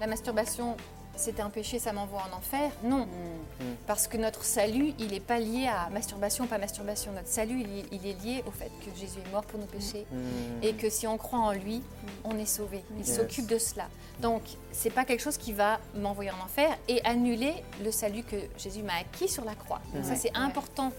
la 0.00 0.06
masturbation, 0.06 0.76
c'est 1.16 1.40
un 1.40 1.50
péché, 1.50 1.78
ça 1.78 1.92
m'envoie 1.92 2.22
en 2.32 2.36
enfer. 2.36 2.70
Non, 2.82 3.06
Mm. 3.06 3.64
parce 3.86 4.06
que 4.08 4.16
notre 4.16 4.44
salut, 4.44 4.92
il 4.98 5.08
n'est 5.12 5.20
pas 5.20 5.38
lié 5.38 5.68
à 5.68 5.88
masturbation, 5.90 6.46
pas 6.46 6.58
masturbation. 6.58 7.12
Notre 7.12 7.28
salut, 7.28 7.60
il, 7.60 7.78
est- 7.78 7.86
il 7.92 8.06
est 8.06 8.22
lié 8.24 8.44
au 8.46 8.50
fait 8.50 8.70
que 8.84 8.90
Jésus 8.98 9.18
est 9.24 9.30
mort 9.30 9.44
pour 9.44 9.58
nos 9.60 9.66
péchés 9.66 10.06
Mm. 10.10 10.16
et 10.64 10.72
que 10.74 10.88
si 10.90 11.06
on 11.06 11.18
croit 11.18 11.38
en 11.40 11.52
lui, 11.52 11.82
on 12.24 12.36
est 12.38 12.46
sauvé. 12.46 12.82
Il 12.98 13.06
Yes. 13.06 13.16
s'occupe 13.16 13.46
de 13.46 13.58
cela. 13.58 13.86
Donc, 14.20 14.42
c'est 14.72 14.90
pas 14.90 15.04
quelque 15.04 15.20
chose 15.22 15.36
qui 15.38 15.52
va 15.52 15.80
m'envoyer 15.94 16.30
en 16.30 16.44
enfer 16.44 16.76
et 16.88 17.04
annuler 17.04 17.54
le 17.84 17.90
salut 17.90 18.22
que 18.22 18.36
Jésus 18.58 18.82
m'a 18.82 18.94
acquis 19.00 19.28
sur 19.28 19.44
la 19.44 19.54
croix. 19.54 19.80
Ça, 20.02 20.14
c'est 20.16 20.30
Ouais. 20.30 20.36
important 20.36 20.92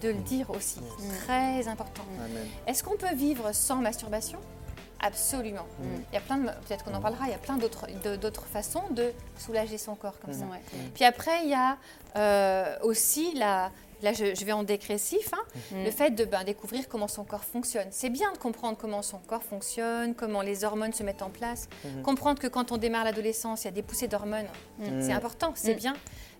de 0.00 0.08
le 0.08 0.14
dire 0.14 0.48
aussi. 0.50 0.78
Yes. 1.00 1.18
Très 1.24 1.66
important. 1.68 2.02
Amen. 2.24 2.46
Est-ce 2.66 2.84
qu'on 2.84 2.96
peut 2.96 3.12
vivre 3.14 3.52
sans 3.52 3.76
masturbation? 3.76 4.38
Absolument. 5.02 5.66
Mm. 5.78 5.84
Il 6.10 6.14
y 6.14 6.18
a 6.18 6.20
plein 6.20 6.36
de, 6.38 6.44
peut-être 6.66 6.84
qu'on 6.84 6.94
en 6.94 7.00
parlera, 7.00 7.24
il 7.26 7.30
y 7.30 7.34
a 7.34 7.38
plein 7.38 7.56
d'autres, 7.56 7.86
de- 8.04 8.16
d'autres 8.16 8.44
façons 8.46 8.82
de 8.90 9.12
soulager 9.38 9.78
son 9.78 9.94
corps 9.94 10.18
comme 10.20 10.34
ça. 10.34 10.44
Ouais. 10.44 10.60
Puis 10.94 11.04
après, 11.04 11.42
il 11.44 11.50
y 11.50 11.54
a 11.54 11.78
euh, 12.16 12.76
aussi 12.82 13.32
la, 13.34 13.70
là 14.02 14.12
je, 14.12 14.34
je 14.34 14.44
vais 14.44 14.52
en 14.52 14.62
dégressif, 14.62 15.32
hein, 15.32 15.42
Mm. 15.72 15.84
le 15.84 15.90
fait 15.90 16.10
de 16.10 16.24
ben, 16.24 16.44
découvrir 16.44 16.88
comment 16.88 17.08
son 17.08 17.24
corps 17.24 17.44
fonctionne. 17.44 17.86
C'est 17.90 18.10
bien 18.10 18.30
de 18.32 18.38
comprendre 18.38 18.76
comment 18.78 19.00
son 19.02 19.18
corps 19.18 19.42
fonctionne, 19.42 20.14
comment 20.14 20.42
les 20.42 20.64
hormones 20.64 20.92
se 20.92 21.02
mettent 21.02 21.22
en 21.22 21.30
place, 21.30 21.68
comprendre 22.04 22.38
que 22.40 22.46
quand 22.48 22.72
on 22.72 22.76
démarre 22.76 23.04
l'adolescence, 23.04 23.62
il 23.62 23.66
y 23.66 23.68
a 23.68 23.72
des 23.72 23.82
poussées 23.82 24.08
d'hormones. 24.08 24.48
C'est 25.00 25.12
important, 25.12 25.52
c'est 25.54 25.74
Mm. 25.74 25.78
bien. 25.78 25.94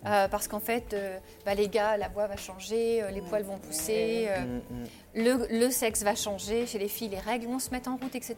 Euh, 0.07 0.29
parce 0.29 0.49
qu'en 0.49 0.61
fait, 0.61 0.95
euh, 0.95 1.19
bah, 1.45 1.55
les 1.55 1.69
gars, 1.69 1.97
la 1.99 2.09
voix 2.09 2.27
va 2.27 2.37
changer, 2.37 3.03
euh, 3.03 3.11
les 3.11 3.21
poils 3.21 3.43
vont 3.43 3.59
pousser, 3.59 4.29
euh, 4.29 4.41
Mm, 4.41 4.75
mm. 4.81 4.87
le, 5.17 5.59
le 5.61 5.71
sexe 5.71 6.03
va 6.03 6.15
changer, 6.15 6.67
chez 6.67 6.79
les 6.79 6.89
filles, 6.89 7.11
les 7.11 7.19
règles 7.19 7.47
vont 7.47 7.59
se 7.59 7.71
mettre 7.71 7.91
en 7.91 7.97
route, 7.97 8.15
etc. 8.15 8.37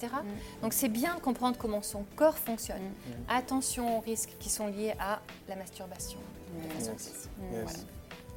Donc 0.62 0.72
c'est 0.72 0.88
bien 0.88 1.14
de 1.14 1.20
comprendre 1.20 1.56
comment 1.56 1.80
son 1.82 2.04
corps 2.16 2.36
fonctionne. 2.38 2.82
Attention 3.28 3.96
aux 3.98 4.00
risques 4.00 4.32
qui 4.40 4.50
sont 4.50 4.66
liés 4.66 4.94
à 4.98 5.20
la 5.48 5.54
masturbation. 5.56 6.18
de 6.52 6.68
façon 6.74 6.90
Yes. 6.90 6.92
excessive. 6.92 7.30
Yes. 7.52 7.62
Voilà. 7.62 7.78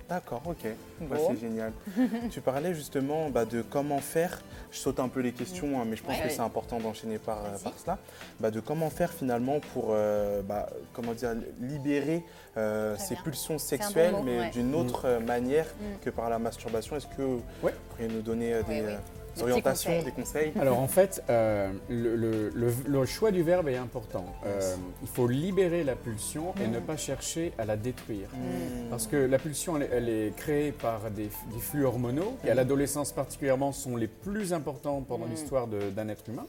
D'accord, 0.08 0.42
ok. 0.46 0.68
Bah. 1.02 1.16
C'est 1.28 1.40
génial. 1.40 1.72
tu 2.32 2.40
parlais 2.40 2.74
justement 2.76 3.30
bah, 3.32 3.44
de 3.46 3.64
comment 3.64 3.98
faire, 4.00 4.40
je 4.72 4.78
saute 4.78 5.00
un 5.00 5.08
peu 5.08 5.20
les 5.22 5.32
questions, 5.32 5.82
hein, 5.82 5.86
mais 5.88 5.96
je 5.96 6.04
pense 6.04 6.16
Ouais. 6.18 6.24
que 6.24 6.30
c'est 6.30 6.42
important 6.42 6.80
d'enchaîner 6.80 7.18
par, 7.18 7.40
euh, 7.44 7.58
par 7.64 7.74
cela, 7.80 7.98
bah, 8.40 8.52
de 8.52 8.60
comment 8.60 8.92
faire 8.92 9.12
finalement 9.12 9.60
pour 9.74 9.88
euh, 9.90 10.42
bah, 10.44 10.70
comment 10.94 11.14
dire, 11.14 11.34
libérer 11.60 12.24
euh, 12.56 12.96
bien. 13.10 13.18
pulsions 13.24 13.58
sexuelles, 13.58 14.12
mot, 14.12 14.22
mais 14.24 14.40
ouais. 14.42 14.50
d'une 14.52 14.76
autre 14.76 15.06
euh, 15.06 15.20
manière 15.20 15.66
Mm. 15.66 16.04
que 16.04 16.10
par 16.12 16.30
la 16.30 16.38
masturbation. 16.40 16.96
Est-ce 16.96 17.08
que 17.08 17.22
vous 17.24 17.42
pourriez 17.90 18.08
nous 18.08 18.22
donner 18.22 18.54
euh, 18.54 18.62
Oui, 18.68 18.76
des, 18.76 18.82
oui. 18.86 18.94
Des 19.36 19.42
orientations, 19.44 20.04
des 20.04 20.12
conseils 20.12 20.52
Alors 20.60 20.80
en 20.80 20.88
fait, 20.88 21.22
euh, 21.30 21.72
le, 21.90 22.16
le- 22.16 22.50
le- 22.54 22.74
le 22.88 23.06
choix 23.06 23.32
du 23.32 23.44
verbe 23.44 23.68
est 23.68 23.76
important. 23.78 24.26
Euh, 24.46 24.76
il 25.02 25.08
faut 25.08 25.28
libérer 25.28 25.84
la 25.84 25.96
pulsion 25.96 26.54
et 26.64 26.68
ne 26.68 26.80
pas 26.80 26.98
chercher 26.98 27.52
à 27.58 27.66
la 27.66 27.76
détruire. 27.78 28.30
Mm. 28.34 28.90
Parce 28.90 29.08
que 29.08 29.18
la 29.18 29.38
pulsion, 29.38 29.76
elle, 29.78 29.84
est- 29.84 29.90
elle 29.92 30.10
est 30.10 30.36
créée 30.36 30.72
par 30.72 31.12
des, 31.12 31.30
des 31.54 31.60
flux 31.60 31.84
hormonaux 31.86 32.38
qui, 32.44 32.50
à 32.50 32.54
l'adolescence 32.56 33.12
particulièrement, 33.12 33.72
sont 33.72 33.96
les 33.98 34.08
plus 34.08 34.54
importants 34.54 35.02
pendant 35.02 35.26
Mm. 35.26 35.32
l'histoire 35.32 35.68
d'un 35.68 36.08
être 36.10 36.30
humain. 36.30 36.46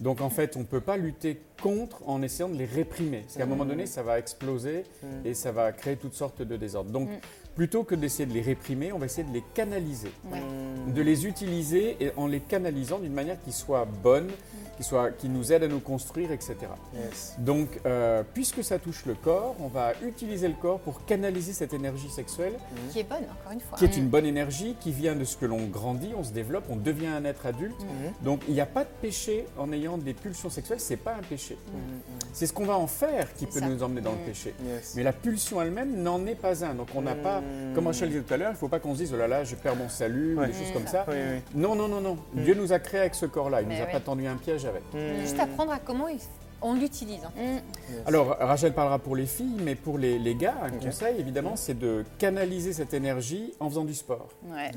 Donc 0.00 0.20
en 0.20 0.30
fait, 0.30 0.56
on 0.56 0.60
ne 0.60 0.64
peut 0.64 0.80
pas 0.80 0.96
lutter 0.96 1.40
contre 1.62 2.08
en 2.08 2.22
essayant 2.22 2.48
de 2.48 2.56
les 2.56 2.64
réprimer. 2.64 3.20
Parce 3.22 3.36
qu'à 3.36 3.42
un 3.42 3.46
moment 3.46 3.64
donné, 3.66 3.86
ça 3.86 4.02
va 4.02 4.18
exploser 4.18 4.84
Mm. 5.02 5.26
et 5.26 5.34
ça 5.34 5.52
va 5.52 5.72
créer 5.72 5.96
toutes 5.96 6.14
sortes 6.14 6.42
de 6.42 6.56
désordres. 6.56 6.90
Donc 6.90 7.08
Mm. 7.08 7.18
Plutôt 7.54 7.84
que 7.84 7.94
d'essayer 7.94 8.26
de 8.26 8.32
les 8.32 8.40
réprimer, 8.40 8.92
on 8.92 8.98
va 8.98 9.06
essayer 9.06 9.26
de 9.26 9.32
les 9.32 9.44
canaliser. 9.54 10.10
Ouais. 10.30 10.40
Mm. 10.40 10.92
De 10.92 11.02
les 11.02 11.26
utiliser 11.26 11.96
et 12.00 12.12
en 12.16 12.26
les 12.26 12.40
canalisant 12.40 12.98
d'une 12.98 13.12
manière 13.12 13.40
qui 13.42 13.52
soit 13.52 13.86
bonne, 14.02 14.28
qui, 14.76 14.82
soit, 14.84 15.10
qui 15.10 15.28
nous 15.28 15.52
aide 15.52 15.62
à 15.64 15.68
nous 15.68 15.80
construire, 15.80 16.32
etc. 16.32 16.56
Yes. 16.94 17.34
Donc, 17.38 17.68
euh, 17.86 18.22
puisque 18.34 18.64
ça 18.64 18.78
touche 18.78 19.04
le 19.06 19.14
corps, 19.14 19.54
on 19.60 19.68
va 19.68 19.92
utiliser 20.02 20.48
le 20.48 20.54
corps 20.54 20.80
pour 20.80 21.04
canaliser 21.04 21.52
cette 21.52 21.74
énergie 21.74 22.08
sexuelle, 22.08 22.54
Qui 22.90 23.00
est 23.00 23.08
bonne, 23.08 23.24
encore 23.40 23.52
une 23.52 23.60
fois. 23.60 23.76
qui 23.78 23.84
est 23.84 23.96
une 23.96 24.08
bonne 24.08 24.26
énergie, 24.26 24.74
qui 24.80 24.92
vient 24.92 25.14
de 25.14 25.24
ce 25.24 25.36
que 25.36 25.46
l'on 25.46 25.66
grandit, 25.66 26.12
on 26.16 26.24
se 26.24 26.32
développe, 26.32 26.64
on 26.70 26.76
devient 26.76 27.08
un 27.08 27.24
être 27.24 27.46
adulte. 27.46 27.76
Donc, 28.22 28.40
il 28.48 28.54
n'y 28.54 28.60
a 28.60 28.66
pas 28.66 28.84
de 28.84 28.90
péché 29.02 29.44
en 29.58 29.72
ayant 29.72 29.98
des 29.98 30.14
pulsions 30.14 30.50
sexuelles, 30.50 30.80
c'est 30.80 30.96
pas 30.96 31.14
un 31.14 31.22
péché. 31.22 31.56
Mm, 31.66 32.19
C'est 32.32 32.46
ce 32.46 32.52
qu'on 32.52 32.64
va 32.64 32.76
en 32.78 32.86
faire 32.86 33.32
qui 33.34 33.46
peut 33.46 33.60
ça. 33.60 33.66
nous 33.68 33.82
emmener 33.82 34.00
dans 34.00 34.12
le 34.12 34.18
péché. 34.18 34.54
mm. 34.60 34.66
Yes. 34.68 34.92
Mais 34.96 35.02
la 35.02 35.12
pulsion 35.12 35.60
elle-même 35.60 35.96
n'en 36.02 36.24
est 36.26 36.34
pas 36.34 36.64
un. 36.64 36.74
Donc, 36.74 36.88
on 36.94 37.02
n'a 37.02 37.14
pas, 37.14 37.40
Mm. 37.40 37.74
comme 37.74 37.86
Rachel 37.86 38.08
disait 38.08 38.22
tout 38.22 38.34
à 38.34 38.36
l'heure, 38.36 38.50
il 38.50 38.54
ne 38.54 38.58
faut 38.58 38.68
pas 38.68 38.78
qu'on 38.80 38.94
se 38.94 38.98
dise, 38.98 39.12
oh 39.14 39.16
là 39.18 39.28
là, 39.28 39.44
je 39.44 39.54
perds 39.56 39.76
mon 39.76 39.88
salut, 39.88 40.36
ou 40.38 40.44
des 40.44 40.52
choses 40.52 40.70
Mm. 40.70 40.72
comme 40.72 40.86
ça. 40.86 41.04
Oui, 41.08 41.14
oui. 41.16 41.40
Non, 41.54 41.74
non, 41.74 41.88
non, 41.88 42.00
non. 42.00 42.16
Dieu 42.34 42.54
nous 42.54 42.72
a 42.72 42.78
créés 42.78 43.00
avec 43.00 43.14
ce 43.14 43.26
corps-là. 43.26 43.62
Il 43.62 43.68
Mais 43.68 43.76
nous 43.76 43.82
a 43.82 43.86
oui. 43.86 43.92
pas 43.92 44.00
tendu 44.00 44.26
un 44.26 44.36
piège 44.36 44.64
avec. 44.64 44.82
Juste 45.20 45.38
apprendre 45.40 45.72
à 45.72 45.78
comment 45.78 46.08
il- 46.08 46.18
on 46.62 46.74
l'utilise. 46.74 47.24
hein. 47.24 47.32
Yes. 47.38 47.62
Alors, 48.06 48.36
Rachel 48.38 48.74
parlera 48.74 48.98
pour 48.98 49.16
les 49.16 49.24
filles, 49.26 49.56
mais 49.64 49.74
pour 49.74 49.96
les, 49.98 50.18
les 50.18 50.34
gars, 50.34 50.56
un 50.62 50.70
conseil, 50.70 51.18
évidemment, 51.18 51.56
c'est 51.56 51.78
de 51.78 52.04
canaliser 52.18 52.72
cette 52.74 52.92
énergie 52.92 53.54
en 53.60 53.68
faisant 53.70 53.84
du 53.84 53.94
sport. 53.94 54.28
Ouais. 54.44 54.70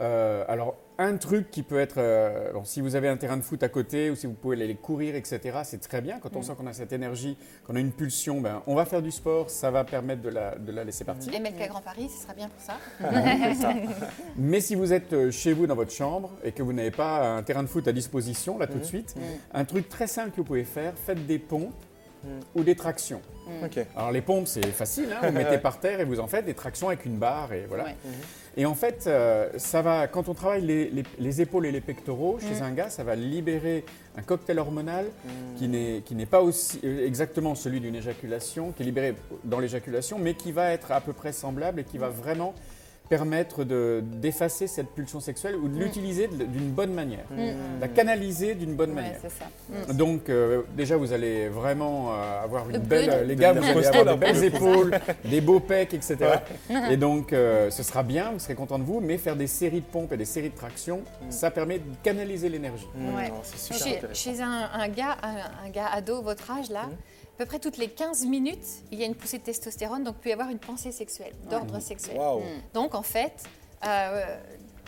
Euh, 0.00 0.44
alors, 0.48 0.76
un 0.98 1.16
truc 1.16 1.50
qui 1.50 1.62
peut 1.62 1.78
être, 1.78 1.98
euh, 1.98 2.52
bon, 2.52 2.64
si 2.64 2.80
vous 2.80 2.96
avez 2.96 3.08
un 3.08 3.16
terrain 3.16 3.36
de 3.36 3.42
foot 3.42 3.62
à 3.62 3.68
côté 3.68 4.10
ou 4.10 4.14
si 4.14 4.26
vous 4.26 4.32
pouvez 4.32 4.62
aller 4.62 4.74
courir, 4.74 5.14
etc., 5.14 5.58
c'est 5.64 5.80
très 5.80 6.00
bien. 6.00 6.18
Quand 6.18 6.34
on 6.36 6.42
sent 6.42 6.52
qu'on 6.56 6.66
a 6.66 6.72
cette 6.72 6.92
énergie, 6.92 7.36
qu'on 7.66 7.76
a 7.76 7.80
une 7.80 7.92
pulsion, 7.92 8.40
ben, 8.40 8.62
on 8.66 8.74
va 8.74 8.84
faire 8.84 9.02
du 9.02 9.10
sport, 9.10 9.50
ça 9.50 9.70
va 9.70 9.84
permettre 9.84 10.22
de 10.22 10.30
la, 10.30 10.56
de 10.56 10.72
la 10.72 10.84
laisser 10.84 11.04
partir. 11.04 11.32
Et 11.34 11.38
MLK 11.38 11.68
Grand 11.68 11.82
Paris, 11.82 12.08
ce 12.08 12.22
sera 12.22 12.34
bien 12.34 12.48
pour 12.48 12.60
ça. 12.60 12.78
Mais 14.36 14.60
si 14.60 14.74
vous 14.74 14.92
êtes 14.92 15.12
euh, 15.12 15.30
chez 15.30 15.52
vous 15.52 15.66
dans 15.66 15.74
votre 15.76 15.92
chambre 15.92 16.32
et 16.42 16.52
que 16.52 16.62
vous 16.62 16.72
n'avez 16.72 16.90
pas 16.90 17.36
un 17.36 17.42
terrain 17.42 17.62
de 17.62 17.68
foot 17.68 17.86
à 17.88 17.92
disposition, 17.92 18.58
là 18.58 18.66
tout 18.66 18.78
de 18.78 18.84
suite, 18.84 19.14
un 19.52 19.64
truc 19.64 19.88
très 19.88 20.06
simple 20.06 20.30
que 20.30 20.36
vous 20.36 20.44
pouvez 20.44 20.64
faire, 20.64 20.94
faites 20.96 21.26
des 21.26 21.38
pompes 21.38 21.74
ou 22.54 22.62
des 22.62 22.74
tractions. 22.74 23.20
Ok. 23.64 23.78
Alors 23.96 24.10
les 24.12 24.20
pompes, 24.22 24.46
c'est 24.48 24.66
facile, 24.66 25.08
hein, 25.12 25.20
vous 25.28 25.32
mettez 25.38 25.58
par 25.58 25.78
terre 25.78 26.00
et 26.00 26.04
vous 26.04 26.18
en 26.20 26.26
faites 26.26 26.44
des 26.44 26.54
tractions 26.54 26.88
avec 26.88 27.04
une 27.04 27.16
barre 27.16 27.52
et 27.52 27.64
voilà. 27.68 27.84
Ouais. 27.84 27.96
Et 28.56 28.64
en 28.66 28.74
fait, 28.74 29.04
euh, 29.06 29.50
ça 29.56 29.82
va, 29.82 30.08
quand 30.08 30.28
on 30.28 30.34
travaille 30.34 30.62
les, 30.62 30.88
les- 30.90 31.02
les 31.18 31.40
épaules 31.42 31.66
et 31.66 31.72
les 31.72 31.80
pectoraux, 31.82 32.38
chez 32.40 32.62
un 32.62 32.70
gars, 32.72 32.88
ça 32.90 33.04
va 33.04 33.14
libérer 33.14 33.84
un 34.16 34.22
cocktail 34.22 34.58
hormonal 34.58 35.06
qui 35.58 35.68
n'est 35.68 36.02
qui 36.04 36.14
n'est 36.14 36.26
pas 36.26 36.40
aussi 36.42 36.80
euh, 36.84 37.06
exactement 37.06 37.54
celui 37.54 37.80
d'une 37.80 37.94
éjaculation, 37.94 38.72
qui 38.72 38.82
est 38.82 38.86
libéré 38.86 39.14
dans 39.44 39.60
l'éjaculation, 39.60 40.18
mais 40.18 40.34
qui 40.34 40.52
va 40.52 40.72
être 40.72 40.90
à 40.90 41.00
peu 41.00 41.12
près 41.12 41.32
semblable 41.32 41.80
et 41.80 41.84
qui 41.84 41.98
va 41.98 42.08
vraiment 42.08 42.54
permettre 43.08 43.64
de- 43.64 44.02
d'effacer 44.04 44.66
cette 44.66 44.88
pulsion 44.90 45.20
sexuelle 45.20 45.56
ou 45.56 45.68
de 45.68 45.78
l'utiliser 45.78 46.26
de- 46.28 46.44
d'une 46.44 46.70
bonne 46.70 46.92
manière, 46.92 47.24
de 47.30 47.80
la 47.80 47.88
canaliser 47.88 48.54
d'une 48.54 48.74
bonne 48.74 48.90
Ouais, 48.90 48.96
manière. 48.96 49.20
ça. 49.28 49.92
Donc 49.92 50.28
euh, 50.28 50.62
déjà 50.76 50.96
vous 50.96 51.12
allez 51.12 51.48
vraiment 51.48 52.12
euh, 52.12 52.42
avoir 52.44 52.66
une 52.68 52.74
Le 52.76 52.78
belle, 52.80 53.10
good. 53.20 53.28
les 53.28 53.36
gars 53.36 53.52
vous 53.52 53.60
Le 53.60 53.66
allez 53.68 53.86
avoir 53.86 54.04
là, 54.04 54.14
de 54.14 54.18
belles 54.18 54.44
épaules, 54.44 54.98
des 55.24 55.40
beaux 55.40 55.60
pecs, 55.60 55.94
etc. 55.94 56.16
Et 56.90 56.96
donc 56.96 57.32
euh, 57.32 57.70
ce 57.70 57.82
sera 57.82 58.02
bien, 58.02 58.32
vous 58.32 58.38
serez 58.38 58.54
content 58.54 58.78
de 58.78 58.84
vous, 58.84 59.00
mais 59.00 59.18
faire 59.18 59.36
des 59.36 59.46
séries 59.46 59.80
de 59.80 59.86
pompes 59.86 60.12
et 60.12 60.16
des 60.16 60.24
séries 60.24 60.50
de 60.50 60.56
tractions, 60.56 61.02
ça 61.30 61.50
permet 61.50 61.78
de 61.78 61.84
canaliser 62.02 62.48
l'énergie. 62.48 62.86
Mmh, 62.94 63.14
Ouais. 63.14 63.32
Chez, 64.12 64.40
un, 64.42 64.68
un 64.72 64.88
gars, 64.88 65.16
un, 65.22 65.66
un 65.66 65.70
gars 65.70 65.86
ado, 65.92 66.22
votre 66.22 66.50
âge 66.50 66.70
là, 66.70 66.88
à 67.36 67.38
peu 67.38 67.44
près 67.44 67.58
toutes 67.58 67.76
les 67.76 67.88
15 67.88 68.24
minutes, 68.24 68.64
il 68.90 68.98
y 68.98 69.02
a 69.02 69.06
une 69.06 69.14
poussée 69.14 69.36
de 69.36 69.42
testostérone, 69.42 70.02
donc 70.04 70.14
il 70.18 70.22
peut 70.22 70.30
y 70.30 70.32
avoir 70.32 70.48
une 70.48 70.58
pensée 70.58 70.90
sexuelle, 70.90 71.32
d'ordre 71.50 71.78
sexuel. 71.80 72.16
Waouh. 72.16 72.40
Donc 72.72 72.94
en 72.94 73.02
fait, 73.02 73.44
euh, 73.86 74.24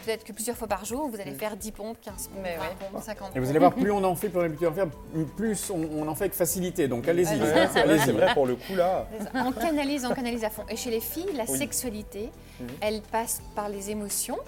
peut-être 0.03 0.25
que 0.25 0.33
plusieurs 0.33 0.57
fois 0.57 0.67
par 0.67 0.87
jour, 0.87 1.11
vous 1.11 1.21
allez 1.21 1.35
faire 1.35 1.59
10 1.59 1.73
pompes, 1.73 1.99
15 2.01 2.29
pompes, 2.29 2.39
Mais 2.43 2.57
20 2.57 2.63
ouais. 2.63 2.69
pompes, 2.91 3.03
50 3.03 3.37
Et 3.37 3.41
vous 3.41 3.51
allez 3.51 3.59
voir, 3.59 3.75
plus 3.75 3.91
on 3.93 4.03
en 4.03 4.15
fait, 4.15 4.31
plus 4.31 4.39
on 4.39 5.27
plus 5.37 5.71
en 6.09 6.15
fait 6.15 6.25
avec 6.25 6.33
facilité. 6.35 6.89
Donc 6.89 7.07
allez-y, 7.07 7.35
Ouais, 7.35 7.43
Ouais, 7.43 7.49
c'est 7.53 7.67
vrai, 7.69 7.81
allez-y. 7.83 8.05
c'est 8.07 8.13
vrai 8.13 8.33
pour 8.33 8.47
le 8.47 8.57
coup 8.57 8.75
là. 8.77 9.07
On 9.35 9.53
canalise, 9.53 10.07
on 10.07 10.15
canalise 10.15 10.43
à 10.45 10.49
fond. 10.49 10.65
Et 10.71 10.77
chez 10.77 10.91
les 10.91 11.01
filles, 11.01 11.33
la 11.35 11.45
Oui. 11.47 11.59
sexualité, 11.59 12.31
Mhm. 12.61 12.69
elle 12.81 13.03
passe 13.03 13.43
par 13.55 13.69
les 13.69 13.91
émotions 13.91 14.39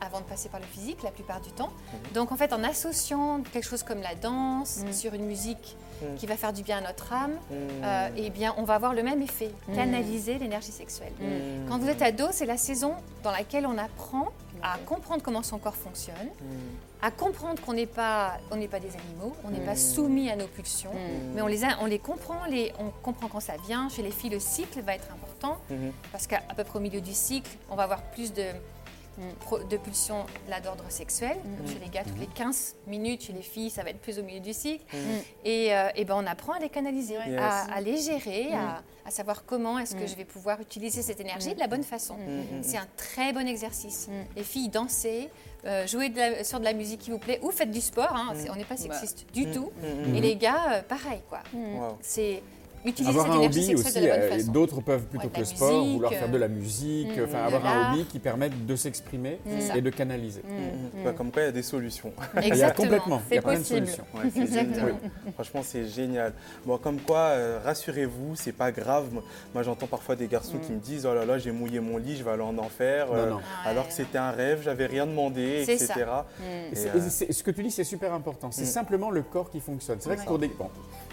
avant 0.00 0.20
de 0.20 0.24
passer 0.24 0.48
par 0.48 0.60
le 0.60 0.66
physique 0.66 1.02
la 1.02 1.10
plupart 1.10 1.42
du 1.42 1.50
temps. 1.52 1.68
Mhm. 2.06 2.12
Donc 2.14 2.32
en 2.32 2.36
fait, 2.36 2.54
en 2.54 2.64
associant 2.64 3.42
quelque 3.52 3.66
chose 3.68 3.82
comme 3.82 4.00
la 4.00 4.14
danse 4.14 4.78
Mhm. 4.78 4.92
sur 4.94 5.12
une 5.12 5.26
musique 5.26 5.76
Mhm. 6.02 6.16
qui 6.16 6.26
va 6.26 6.36
faire 6.36 6.52
du 6.52 6.62
bien 6.62 6.78
à 6.78 6.80
notre 6.80 7.12
âme, 7.12 7.32
Mmh. 7.50 7.54
euh, 7.84 8.08
eh 8.16 8.30
bien, 8.30 8.54
on 8.56 8.64
va 8.64 8.74
avoir 8.74 8.94
le 8.94 9.02
même 9.02 9.22
effet, 9.22 9.50
Mhm. 9.68 9.74
canaliser 9.76 10.38
l'énergie 10.38 10.72
sexuelle. 10.72 11.12
Mmh. 11.20 11.68
Quand 11.68 11.78
vous 11.78 11.88
êtes 11.88 12.02
ado, 12.02 12.26
c'est 12.32 12.46
la 12.46 12.56
saison 12.56 12.94
dans 13.22 13.30
laquelle 13.32 13.66
on 13.66 13.76
apprend 13.78 14.28
à 14.62 14.76
comprendre 14.78 15.22
comment 15.22 15.42
son 15.42 15.58
corps 15.58 15.74
fonctionne, 15.76 16.14
à 17.02 17.10
comprendre 17.10 17.62
qu'on 17.62 17.72
n'est 17.72 17.86
pas, 17.86 18.34
on 18.50 18.56
n'est 18.56 18.68
pas 18.68 18.78
des 18.80 18.90
animaux, 18.94 19.34
on 19.44 19.50
n'est 19.50 19.64
pas 19.64 19.74
soumis 19.76 20.30
à 20.30 20.36
nos 20.36 20.46
pulsions, 20.46 20.92
mais 21.34 21.40
on 21.40 21.46
les, 21.46 21.64
a- 21.64 21.78
on 21.80 21.86
les 21.86 21.98
comprend, 21.98 22.44
les, 22.48 22.72
on 22.78 22.90
comprend 23.02 23.28
quand 23.28 23.40
ça 23.40 23.54
vient. 23.66 23.88
Chez 23.88 24.02
les 24.02 24.10
filles, 24.10 24.30
le 24.30 24.40
cycle 24.40 24.80
va 24.82 24.94
être 24.94 25.08
important 25.12 25.56
Mmh. 25.70 25.74
parce 26.12 26.26
qu'à 26.26 26.40
peu 26.54 26.64
près 26.64 26.78
au 26.78 26.82
milieu 26.82 27.00
du 27.00 27.14
cycle, 27.14 27.50
on 27.70 27.74
va 27.76 27.84
avoir 27.84 28.02
plus 28.02 28.34
de, 28.34 28.44
pro- 29.40 29.62
de 29.62 29.76
pulsions 29.76 30.24
là 30.48 30.60
d'ordre 30.60 30.84
sexuel. 30.88 31.36
Chez 31.66 31.78
les 31.78 31.88
gars, 31.90 32.02
toutes 32.04 32.18
les 32.18 32.26
15 32.26 32.76
minutes, 32.86 33.22
chez 33.24 33.32
les 33.32 33.42
filles, 33.42 33.70
ça 33.70 33.82
va 33.82 33.90
être 33.90 34.00
plus 34.00 34.18
au 34.18 34.22
milieu 34.22 34.40
du 34.40 34.52
cycle. 34.52 34.84
Et, 35.44 35.74
euh, 35.74 35.88
et 35.96 36.04
ben, 36.04 36.14
on 36.16 36.26
apprend 36.26 36.52
à 36.54 36.58
les 36.58 36.68
canaliser, 36.68 37.14
Yes. 37.14 37.40
à, 37.40 37.72
à 37.72 37.80
les 37.80 37.96
gérer, 37.98 38.52
à, 38.54 38.82
à 39.04 39.10
savoir 39.10 39.44
comment 39.44 39.78
est-ce 39.78 39.94
que 39.96 40.06
je 40.06 40.14
vais 40.14 40.24
pouvoir 40.24 40.60
utiliser 40.60 41.02
cette 41.02 41.20
énergie 41.20 41.54
de 41.54 41.60
la 41.60 41.66
bonne 41.66 41.82
façon. 41.84 42.16
C'est 42.62 42.76
un 42.76 42.86
très 42.96 43.32
bon 43.32 43.46
exercice. 43.46 44.08
Les 44.36 44.44
filles, 44.44 44.68
dansez, 44.68 45.28
euh, 45.64 45.86
jouez 45.86 46.08
de 46.08 46.16
la- 46.18 46.44
sur 46.44 46.58
de 46.60 46.64
la 46.64 46.72
musique 46.72 47.00
qui 47.00 47.10
vous 47.10 47.18
plaît 47.18 47.38
ou 47.42 47.50
faites 47.50 47.70
du 47.70 47.80
sport. 47.80 48.12
hein. 48.14 48.32
On 48.50 48.56
n'est 48.56 48.64
pas 48.64 48.76
sexiste 48.76 49.26
du 49.32 49.50
tout. 49.50 49.70
Et 50.14 50.20
les 50.20 50.36
gars, 50.36 50.72
euh, 50.74 50.82
pareil, 50.82 51.20
quoi. 51.28 51.40
C'est 52.00 52.42
utiliser 52.84 53.08
Avoir 53.10 53.26
cette 53.26 53.34
un 53.34 53.38
énergie 53.40 53.60
hobby 53.60 53.74
aussi, 53.74 54.00
de 54.00 54.06
la 54.06 54.18
bonne 54.18 54.40
euh, 54.40 54.52
d'autres 54.52 54.80
peuvent 54.80 55.04
plutôt 55.06 55.24
Ouais, 55.26 55.30
que 55.34 55.38
le 55.40 55.44
sport 55.44 55.80
musique, 55.82 55.92
vouloir 55.94 56.12
faire 56.12 56.28
de 56.28 56.36
euh, 56.36 56.38
la 56.38 56.48
musique, 56.48 57.08
mm, 57.16 57.24
enfin 57.24 57.40
de 57.50 57.54
avoir 57.54 57.66
un 57.66 57.92
hobby 57.92 58.04
qui 58.04 58.18
permette 58.18 58.66
de 58.66 58.76
s'exprimer 58.76 59.38
et 59.74 59.80
de 59.80 59.90
canaliser. 59.90 60.42
Mmh. 60.48 61.04
Bah, 61.04 61.12
comme 61.16 61.30
quoi, 61.30 61.42
il 61.42 61.46
y 61.46 61.48
a 61.48 61.52
des 61.52 61.62
solutions. 61.62 62.12
Il 62.36 62.40
y 62.40 62.44
a 62.44 62.46
Exactement. 62.46 62.88
complètement, 62.88 63.22
il 63.30 63.34
y 63.34 63.38
a 63.38 63.42
plein 63.42 63.58
de 63.58 63.64
solutions. 63.64 64.04
Ouais. 64.14 64.30
Franchement, 65.34 65.60
c'est 65.64 65.86
génial. 65.86 66.32
Bon, 66.66 66.78
comme 66.78 67.00
quoi, 67.00 67.18
euh, 67.18 67.60
rassurez-vous, 67.64 68.36
c'est 68.36 68.52
pas 68.52 68.72
grave. 68.72 69.06
Moi- 69.54 69.62
j'entends 69.62 69.86
parfois 69.86 70.16
des 70.16 70.26
garçons 70.26 70.58
qui 70.58 70.72
me 70.72 70.78
disent 70.80 71.06
Oh 71.06 71.14
là 71.14 71.24
là, 71.24 71.38
j'ai 71.38 71.52
mouillé 71.52 71.80
mon 71.80 71.96
lit, 71.98 72.16
je 72.16 72.24
vais 72.24 72.30
aller 72.30 72.42
en 72.42 72.56
enfer. 72.58 73.06
Non, 73.12 73.26
non. 73.36 73.40
Alors 73.64 73.86
que 73.86 73.92
c'était 73.92 74.18
un 74.18 74.30
rêve, 74.30 74.60
j'avais 74.64 74.86
rien 74.86 75.06
demandé, 75.06 75.64
etc. 75.68 75.88
Et 76.42 76.78
Et, 76.78 76.86
euh, 76.86 77.08
ce 77.30 77.42
que 77.42 77.50
tu 77.50 77.62
dis, 77.62 77.70
c'est 77.70 77.84
super 77.84 78.12
important. 78.12 78.50
C'est 78.50 78.62
Mm. 78.62 78.66
simplement 78.66 79.10
le 79.10 79.22
corps 79.22 79.50
qui 79.50 79.60
fonctionne. 79.60 79.98
C'est 80.00 80.08
vrai 80.08 80.18
que 80.18 80.24
pour 80.24 80.38
des. 80.38 80.50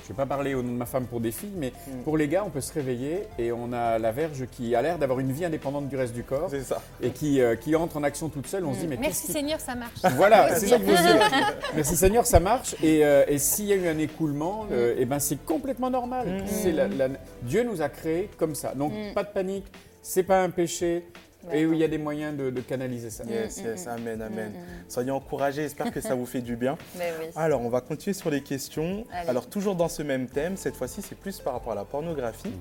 Je 0.07 0.13
ne 0.13 0.15
vais 0.17 0.23
pas 0.23 0.25
parler 0.25 0.53
au 0.53 0.63
nom 0.63 0.71
de 0.71 0.77
ma 0.77 0.85
femme 0.85 1.05
pour 1.05 1.19
des 1.19 1.31
filles, 1.31 1.51
mais 1.57 1.73
Mm. 1.87 2.03
pour 2.05 2.15
les 2.17 2.29
gars, 2.29 2.43
on 2.45 2.49
peut 2.49 2.61
se 2.61 2.71
réveiller 2.73 3.23
et 3.37 3.51
on 3.51 3.73
a 3.73 3.99
la 3.99 4.11
verge 4.13 4.45
qui 4.53 4.73
a 4.73 4.81
l'air 4.81 4.97
d'avoir 4.97 5.19
une 5.19 5.33
vie 5.33 5.43
indépendante 5.43 5.89
du 5.89 5.97
reste 5.97 6.13
du 6.13 6.23
corps 6.23 6.47
C'est 6.49 6.61
ça. 6.63 6.81
et 7.01 7.09
qui, 7.09 7.41
euh, 7.41 7.55
qui 7.57 7.75
entre 7.75 7.97
en 7.97 8.03
action 8.03 8.29
toute 8.29 8.47
seule. 8.47 8.63
On 8.65 8.73
se 8.73 8.79
dit, 8.79 8.87
mais 8.87 8.95
Mm. 8.95 9.01
Merci 9.01 9.21
qu'est-ce 9.23 9.27
qui- 9.27 9.31
Seigneur, 9.33 9.59
ça 9.59 9.75
marche. 9.75 9.99
Voilà, 10.15 10.55
c'est 10.55 10.67
ça 10.67 10.77
que 10.77 10.83
veux 10.83 10.95
dire. 10.95 11.29
Merci 11.75 11.97
Seigneur, 11.97 12.25
ça 12.25 12.39
marche. 12.39 12.73
Et, 12.81 13.03
euh, 13.03 13.25
et 13.27 13.37
s'il 13.37 13.65
y 13.65 13.73
a 13.73 13.75
eu 13.75 13.87
un 13.89 13.97
écoulement, 13.97 14.65
euh, 14.71 14.95
eh 14.97 15.03
ben 15.05 15.19
c'est 15.19 15.43
complètement 15.45 15.89
normal. 15.89 16.25
Mm. 16.41 16.47
C'est 16.47 16.71
la- 16.71 16.87
la- 16.87 17.09
Dieu 17.41 17.63
nous 17.63 17.81
a 17.81 17.89
créés 17.89 18.29
comme 18.37 18.55
ça. 18.55 18.73
Donc 18.75 18.93
pas 19.13 19.23
de 19.23 19.29
panique, 19.29 19.65
c'est 20.01 20.23
pas 20.23 20.41
un 20.41 20.49
péché. 20.51 21.03
Et 21.53 21.61
il 21.61 21.75
y 21.75 21.83
a 21.83 21.87
des 21.87 21.97
moyens 21.97 22.35
de, 22.35 22.49
de 22.49 22.61
canaliser 22.61 23.09
ça. 23.09 23.23
Yes, 23.23 23.61
yes, 23.63 23.87
amen, 23.87 24.21
amen. 24.21 24.51
Soyez 24.89 25.11
encouragés, 25.11 25.61
j'espère 25.63 25.91
que 25.91 26.01
ça 26.01 26.13
vous 26.15 26.25
fait 26.25 26.41
du 26.41 26.55
bien. 26.55 26.77
Mais 26.97 27.13
oui. 27.19 27.27
Alors, 27.35 27.61
on 27.61 27.69
va 27.69 27.79
continuer 27.81 28.13
sur 28.13 28.29
les 28.29 28.41
questions. 28.41 29.05
Allez. 29.13 29.29
Alors, 29.29 29.47
toujours 29.47 29.75
dans 29.75 29.87
ce 29.87 30.01
même 30.03 30.27
thème, 30.27 30.57
cette 30.57 30.75
fois-ci, 30.75 31.01
c'est 31.01 31.15
plus 31.17 31.39
par 31.39 31.53
rapport 31.53 31.71
à 31.71 31.75
la 31.75 31.85
pornographie. 31.85 32.51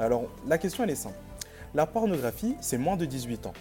Alors, 0.00 0.24
la 0.48 0.58
question, 0.58 0.82
elle 0.84 0.90
est 0.90 0.94
simple. 0.96 1.14
La 1.74 1.86
pornographie, 1.86 2.56
c'est 2.60 2.78
moins 2.78 2.96
de 2.96 3.04
18 3.04 3.46
ans. 3.46 3.52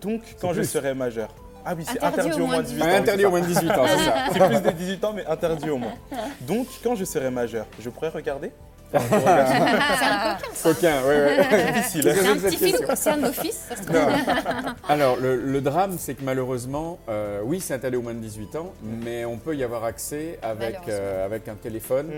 Donc, 0.00 0.20
quand 0.40 0.52
je 0.52 0.60
plus. 0.60 0.68
serai 0.68 0.92
majeur. 0.94 1.34
Ah 1.64 1.74
oui, 1.74 1.84
c'est 1.86 1.92
Interdit 2.02 2.20
interdit, 2.20 2.42
au 2.42 2.46
moins 2.46 2.56
de 2.58 2.62
de 2.62 2.66
18 2.68 2.82
Ah, 2.82 2.84
ans. 2.84 2.96
interdit 2.98 3.20
c'est 3.22 3.26
au 3.26 3.30
moins 3.30 3.40
de 3.40 3.46
18 3.46 3.70
ans, 3.70 3.84
c'est 3.86 3.96
ça. 3.96 4.04
ça. 4.04 4.26
C'est 4.34 4.48
plus 4.60 4.60
de 4.60 4.70
18 4.76 5.04
ans, 5.04 5.12
mais 5.14 5.24
interdit 5.26 5.70
au 5.70 5.78
moins. 5.78 5.94
Donc, 6.42 6.66
quand 6.82 6.94
je 6.94 7.04
serai 7.06 7.30
majeur, 7.30 7.66
je 7.80 7.88
pourrais 7.88 8.10
regarder? 8.10 8.50
C'est 9.00 10.06
un 10.06 10.36
coquin, 10.62 11.00
ça. 11.02 11.44
Que 11.44 11.82
C'est 11.88 12.02
c'est 12.02 12.28
un 12.28 12.36
petit 12.36 12.56
film 12.56 12.70
question 12.72 12.86
concerne 12.86 13.20
nos 13.22 13.32
fils, 13.32 13.66
ça 13.68 13.76
se 13.76 13.82
trouve. 13.82 13.96
Alors, 14.88 15.16
le, 15.16 15.36
le 15.36 15.60
drame, 15.60 15.96
c'est 15.98 16.14
que 16.14 16.24
malheureusement, 16.24 16.98
euh, 17.08 17.40
oui, 17.44 17.60
c'est 17.60 17.74
interdit 17.74 17.96
au 17.96 18.02
moins 18.02 18.14
de 18.14 18.20
18 18.20 18.56
ans, 18.56 18.72
mais 18.82 19.24
on 19.24 19.36
peut 19.38 19.56
y 19.56 19.64
avoir 19.64 19.84
accès 19.84 20.38
avec, 20.42 20.78
euh, 20.88 21.24
avec 21.24 21.48
un 21.48 21.54
téléphone 21.54 21.84
Hmm. 22.04 22.10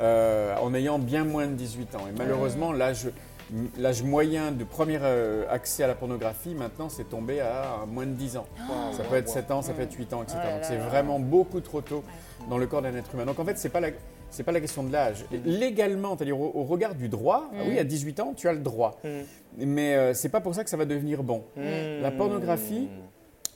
euh, 0.00 0.56
en 0.60 0.74
ayant 0.74 0.98
bien 0.98 1.24
moins 1.24 1.46
de 1.46 1.52
18 1.54 1.94
ans. 1.96 2.04
Et 2.08 2.18
malheureusement, 2.18 2.72
l'âge 2.72 3.06
l'âge 3.78 4.02
moyen 4.02 4.50
de 4.50 4.64
premier 4.64 4.98
euh, 5.00 5.44
accès 5.48 5.84
à 5.84 5.86
la 5.86 5.94
pornographie, 5.94 6.54
maintenant, 6.54 6.88
c'est 6.88 7.08
tombé 7.08 7.40
à 7.40 7.84
moins 7.86 8.06
de 8.06 8.10
10 8.12 8.38
ans. 8.38 8.46
Ça 8.96 9.04
peut 9.04 9.14
être 9.16 9.28
7 9.28 9.50
ans, 9.52 9.62
ça 9.62 9.72
peut 9.72 9.82
être 9.82 9.94
8 9.94 10.12
ans, 10.14 10.22
etc. 10.22 10.38
Donc 10.52 10.64
c'est 10.64 10.76
vraiment 10.78 11.20
beaucoup 11.20 11.60
trop 11.60 11.80
tôt 11.80 12.02
dans 12.50 12.58
le 12.58 12.66
corps 12.66 12.82
d'un 12.82 12.94
être 12.96 13.14
humain. 13.14 13.24
Donc 13.24 13.38
en 13.38 13.44
fait, 13.44 13.56
c'est 13.58 13.68
pas 13.68 13.80
la 13.80 13.90
c'est 14.30 14.42
pas 14.42 14.52
la 14.52 14.60
question 14.60 14.82
de 14.82 14.92
l'âge. 14.92 15.24
Et 15.32 15.38
Légalement, 15.44 16.16
c'est-à-dire 16.16 16.38
au, 16.40 16.50
au 16.54 16.64
regard 16.64 16.94
du 16.94 17.08
droit, 17.08 17.50
ah 17.52 17.62
oui, 17.68 17.78
à 17.78 17.84
18 17.84 18.20
ans, 18.20 18.34
tu 18.36 18.48
as 18.48 18.52
le 18.52 18.60
droit. 18.60 18.98
Hmm. 19.04 19.22
Mais 19.58 19.94
euh, 19.94 20.14
c'est 20.14 20.28
pas 20.28 20.40
pour 20.40 20.54
ça 20.54 20.64
que 20.64 20.70
ça 20.70 20.76
va 20.76 20.84
devenir 20.84 21.22
bon. 21.22 21.44
La 21.56 22.10
pornographie, 22.10 22.88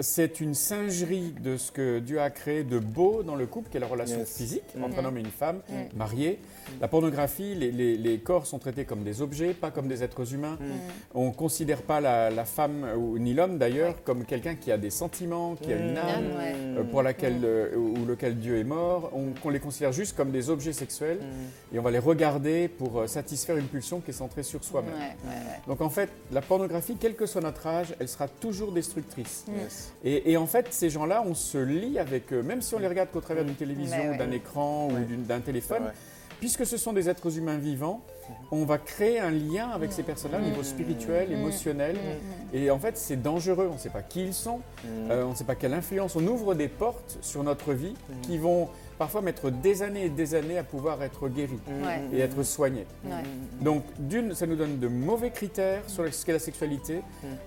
c'est 0.01 0.41
une 0.41 0.55
singerie 0.55 1.33
de 1.43 1.57
ce 1.57 1.71
que 1.73 1.99
Dieu 1.99 2.21
a 2.21 2.31
créé 2.31 2.65
de 2.65 2.79
beau 2.79 3.23
dans 3.23 3.37
le 3.37 3.47
couple, 3.47 3.71
qui 3.71 3.77
est 3.77 3.81
la 3.81 3.87
relation 3.87 4.19
Yes. 4.19 4.37
physique 4.37 4.63
Mhm. 4.75 4.85
entre 4.85 4.99
un 4.99 5.05
homme 5.05 5.17
et 5.19 5.21
une 5.21 5.27
femme 5.27 5.61
mariés. 5.97 6.39
La 6.81 6.89
pornographie, 6.89 7.55
les, 7.55 7.71
les- 7.73 7.97
les 7.97 8.19
corps 8.19 8.47
sont 8.47 8.59
traités 8.59 8.85
comme 8.85 9.03
des 9.03 9.23
objets, 9.23 9.55
pas 9.55 9.71
comme 9.71 9.89
des 9.89 10.03
êtres 10.03 10.35
humains. 10.35 10.59
On 11.15 11.29
ne 11.29 11.33
considère 11.33 11.83
pas 11.83 12.01
la, 12.01 12.31
la 12.31 12.45
femme, 12.45 12.87
ou 12.97 13.19
ni 13.19 13.35
l'homme 13.35 13.59
d'ailleurs, 13.59 14.03
comme 14.05 14.25
quelqu'un 14.25 14.55
qui 14.55 14.71
a 14.73 14.79
des 14.79 14.91
sentiments, 14.91 15.57
qui 15.57 15.73
a 15.73 15.77
une 15.77 15.97
âme, 15.97 16.25
Mmh. 16.25 16.37
ouais. 16.37 16.55
euh, 16.79 16.85
pour 16.85 17.03
laquelle, 17.03 17.41
euh, 17.45 17.75
ou 17.77 18.05
lequel 18.07 18.39
Dieu 18.39 18.59
est 18.59 18.65
mort. 18.65 19.11
On, 19.13 19.51
les 19.51 19.59
considère 19.61 19.93
juste 19.93 20.17
comme 20.17 20.31
des 20.31 20.49
objets 20.49 20.73
sexuels 20.73 21.19
et 21.75 21.79
on 21.79 21.83
va 21.83 21.91
les 21.91 21.99
regarder 21.99 22.69
pour 22.69 23.01
euh, 23.01 23.07
satisfaire 23.09 23.57
une 23.57 23.67
pulsion 23.67 24.01
qui 24.01 24.11
est 24.11 24.15
centrée 24.15 24.45
sur 24.45 24.63
soi-même. 24.63 24.95
ouais, 24.95 25.17
ouais. 25.29 25.61
Donc 25.67 25.81
en 25.81 25.91
fait, 25.91 26.09
la 26.33 26.41
pornographie, 26.41 26.97
quel 27.01 27.17
que 27.17 27.27
soit 27.27 27.41
notre 27.41 27.67
âge, 27.67 27.95
elle 27.99 28.09
sera 28.09 28.29
toujours 28.29 28.71
destructrice. 28.73 29.45
Yes. 29.49 29.90
Et, 30.05 30.33
et 30.33 30.37
en 30.37 30.47
fait, 30.47 30.67
ces 30.71 30.91
gens-là, 30.91 31.23
on 31.27 31.35
se 31.35 31.59
lie 31.59 31.99
avec 31.99 32.33
eux, 32.33 32.43
même 32.43 32.63
si 32.63 32.75
on 32.75 32.79
les 32.79 32.89
regarde 32.89 33.11
qu'au 33.11 33.21
travers 33.21 33.45
d'une 33.45 33.55
télévision, 33.55 34.17
d'un 34.17 34.31
écran 34.31 34.89
ou 34.89 35.15
d'un 35.27 35.41
téléphone. 35.41 35.83
puisque 36.41 36.65
ce 36.65 36.79
sont 36.79 36.95
des 36.95 37.09
êtres 37.11 37.37
humains 37.37 37.59
vivants, 37.59 38.01
on 38.51 38.65
va 38.65 38.79
créer 38.79 39.19
un 39.21 39.31
lien 39.31 39.69
avec 39.69 39.93
ces 39.93 40.03
personnes-là 40.03 40.39
au 40.39 40.43
niveau 40.43 40.63
spirituel, 40.63 41.33
émotionnel. 41.33 41.97
Et 42.55 42.71
en 42.71 42.79
fait, 42.79 42.97
c'est 42.97 43.21
dangereux. 43.21 43.69
On 43.71 43.75
ne 43.75 43.79
sait 43.79 43.91
pas 43.91 44.03
qui 44.03 44.23
ils 44.25 44.35
sont, 44.35 44.61
euh, 45.11 45.25
on 45.25 45.31
ne 45.31 45.35
sait 45.35 45.45
pas 45.45 45.55
quelle 45.55 45.75
influence. 45.75 46.17
On 46.17 46.27
ouvre 46.27 46.55
des 46.55 46.69
portes 46.69 47.19
sur 47.21 47.43
notre 47.43 47.73
vie 47.75 47.95
qui 48.23 48.39
vont 48.39 48.69
parfois 49.01 49.23
mettre 49.23 49.49
des 49.51 49.83
années 49.83 50.05
et 50.05 50.09
des 50.11 50.35
années 50.35 50.59
à 50.59 50.63
pouvoir 50.63 51.03
être 51.03 51.27
guéri 51.31 51.59
Ouais. 51.69 52.03
et 52.13 52.21
être 52.21 52.43
soigné. 52.43 52.85
Ouais. 53.07 53.23
Donc, 53.63 53.83
d'une, 53.99 54.35
ça 54.35 54.47
nous 54.47 54.57
donne 54.57 54.79
de 54.79 54.89
mauvais 54.89 55.31
critères 55.31 55.83
sur 55.87 56.05
ce 56.13 56.25
qu'est 56.25 56.35
la 56.35 56.39
sexualité, 56.39 57.01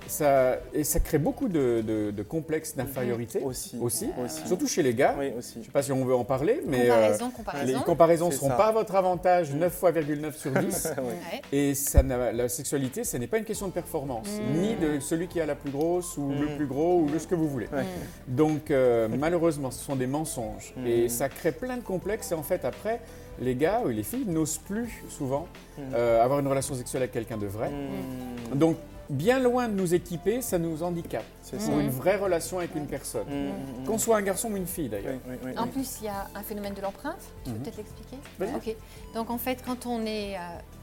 ça, 0.08 0.58
et 0.74 0.84
ça 0.84 1.00
crée 1.00 1.20
beaucoup 1.20 1.48
de, 1.48 1.84
de- 1.86 2.10
de 2.12 2.24
complexes 2.24 2.76
d'infériorité 2.76 3.40
Aussi. 3.44 3.78
aussi, 3.80 4.10
Aussi. 4.24 4.42
surtout 4.48 4.66
chez 4.68 4.82
les 4.82 4.96
gars. 4.96 5.16
Oui, 5.20 5.30
Je 5.34 5.38
aussi. 5.38 5.60
ne 5.60 5.64
sais 5.66 5.72
pas 5.72 5.84
si 5.84 5.92
on 5.92 6.04
veut 6.04 6.16
en 6.16 6.24
parler, 6.24 6.62
mais 6.66 6.90
euh, 6.90 6.94
Comparaison, 6.94 7.28
les 7.28 7.34
comparaison. 7.34 7.80
comparaisons 7.82 8.28
ne 8.30 8.34
seront 8.34 8.48
ça. 8.50 8.56
pas 8.56 8.68
à 8.68 8.72
votre 8.72 8.96
avantage 8.96 9.54
9,9 9.54 10.34
sur 10.36 10.52
10. 10.52 10.94
Ouais. 11.04 11.42
Et 11.52 11.76
ça 11.76 12.02
n'a- 12.02 12.32
la 12.32 12.50
sexualité, 12.50 13.04
ce 13.04 13.18
n'est 13.18 13.28
pas 13.28 13.38
une 13.38 13.46
question 13.46 13.68
de 13.68 13.74
performance, 13.74 14.28
Mm. 14.28 14.58
ni 14.60 14.76
de 14.76 15.00
celui 15.00 15.28
qui 15.28 15.40
a 15.40 15.46
la 15.46 15.54
plus 15.56 15.70
grosse 15.72 16.18
ou 16.18 16.30
le 16.32 16.48
Mm. 16.48 16.56
plus 16.58 16.66
gros 16.66 17.02
ou 17.02 17.10
de 17.12 17.20
ce 17.20 17.28
que 17.28 17.36
vous 17.36 17.48
voulez. 17.48 17.68
Ouais. 17.72 17.84
Donc 18.28 18.72
euh, 18.72 19.08
malheureusement, 19.08 19.70
ce 19.70 19.84
sont 19.84 19.96
des 19.96 20.08
mensonges. 20.08 20.74
Mm. 20.78 20.88
Et 20.88 21.10
ça 21.10 21.30
crée 21.30 21.43
plein 21.52 21.78
de 21.78 21.82
complexes. 21.84 22.32
Et 22.32 22.36
en 22.36 22.44
fait, 22.44 22.64
après, 22.66 23.02
les 23.40 23.56
gars 23.56 23.82
ou 23.84 23.90
les 23.90 24.04
filles 24.04 24.26
n'osent 24.26 24.58
plus 24.60 25.04
souvent 25.10 25.48
Mm. 25.78 25.82
euh, 25.96 26.24
avoir 26.24 26.40
une 26.40 26.48
relation 26.48 26.76
sexuelle 26.76 27.02
avec 27.04 27.12
quelqu'un 27.14 27.38
de 27.38 27.48
vrai. 27.48 27.70
Mm. 27.72 28.58
Donc, 28.58 28.78
bien 29.10 29.40
loin 29.40 29.68
de 29.68 29.74
nous 29.74 29.94
équiper, 29.94 30.42
ça 30.42 30.58
nous 30.60 30.82
handicape 30.84 31.26
C'est 31.42 31.58
pour 31.58 31.66
ça. 31.66 31.72
une 31.74 31.90
vraie 31.90 32.16
relation 32.16 32.60
avec 32.60 32.74
une 32.76 32.86
personne. 32.88 33.26
Mm. 33.28 33.86
Qu'on 33.86 33.98
soit 33.98 34.18
un 34.18 34.22
garçon 34.22 34.52
ou 34.52 34.56
une 34.58 34.68
fille 34.68 34.88
d'ailleurs. 34.90 35.16
Oui, 35.28 35.34
oui, 35.44 35.52
oui, 35.52 35.58
En 35.58 35.64
oui. 35.64 35.70
plus, 35.70 35.98
il 36.02 36.06
y 36.06 36.10
a 36.10 36.28
un 36.36 36.44
phénomène 36.44 36.74
de 36.74 36.82
l'empreinte. 36.82 37.18
Tu 37.44 37.50
peux 37.52 37.58
Mhm. 37.58 37.64
peut-être 37.64 37.78
l'expliquer. 37.78 38.18
Ok. 38.56 38.76
Donc 39.16 39.30
en 39.32 39.38
fait, 39.40 39.64
quand 39.66 39.86
on 39.88 40.06
est 40.06 40.36
euh, 40.36 40.40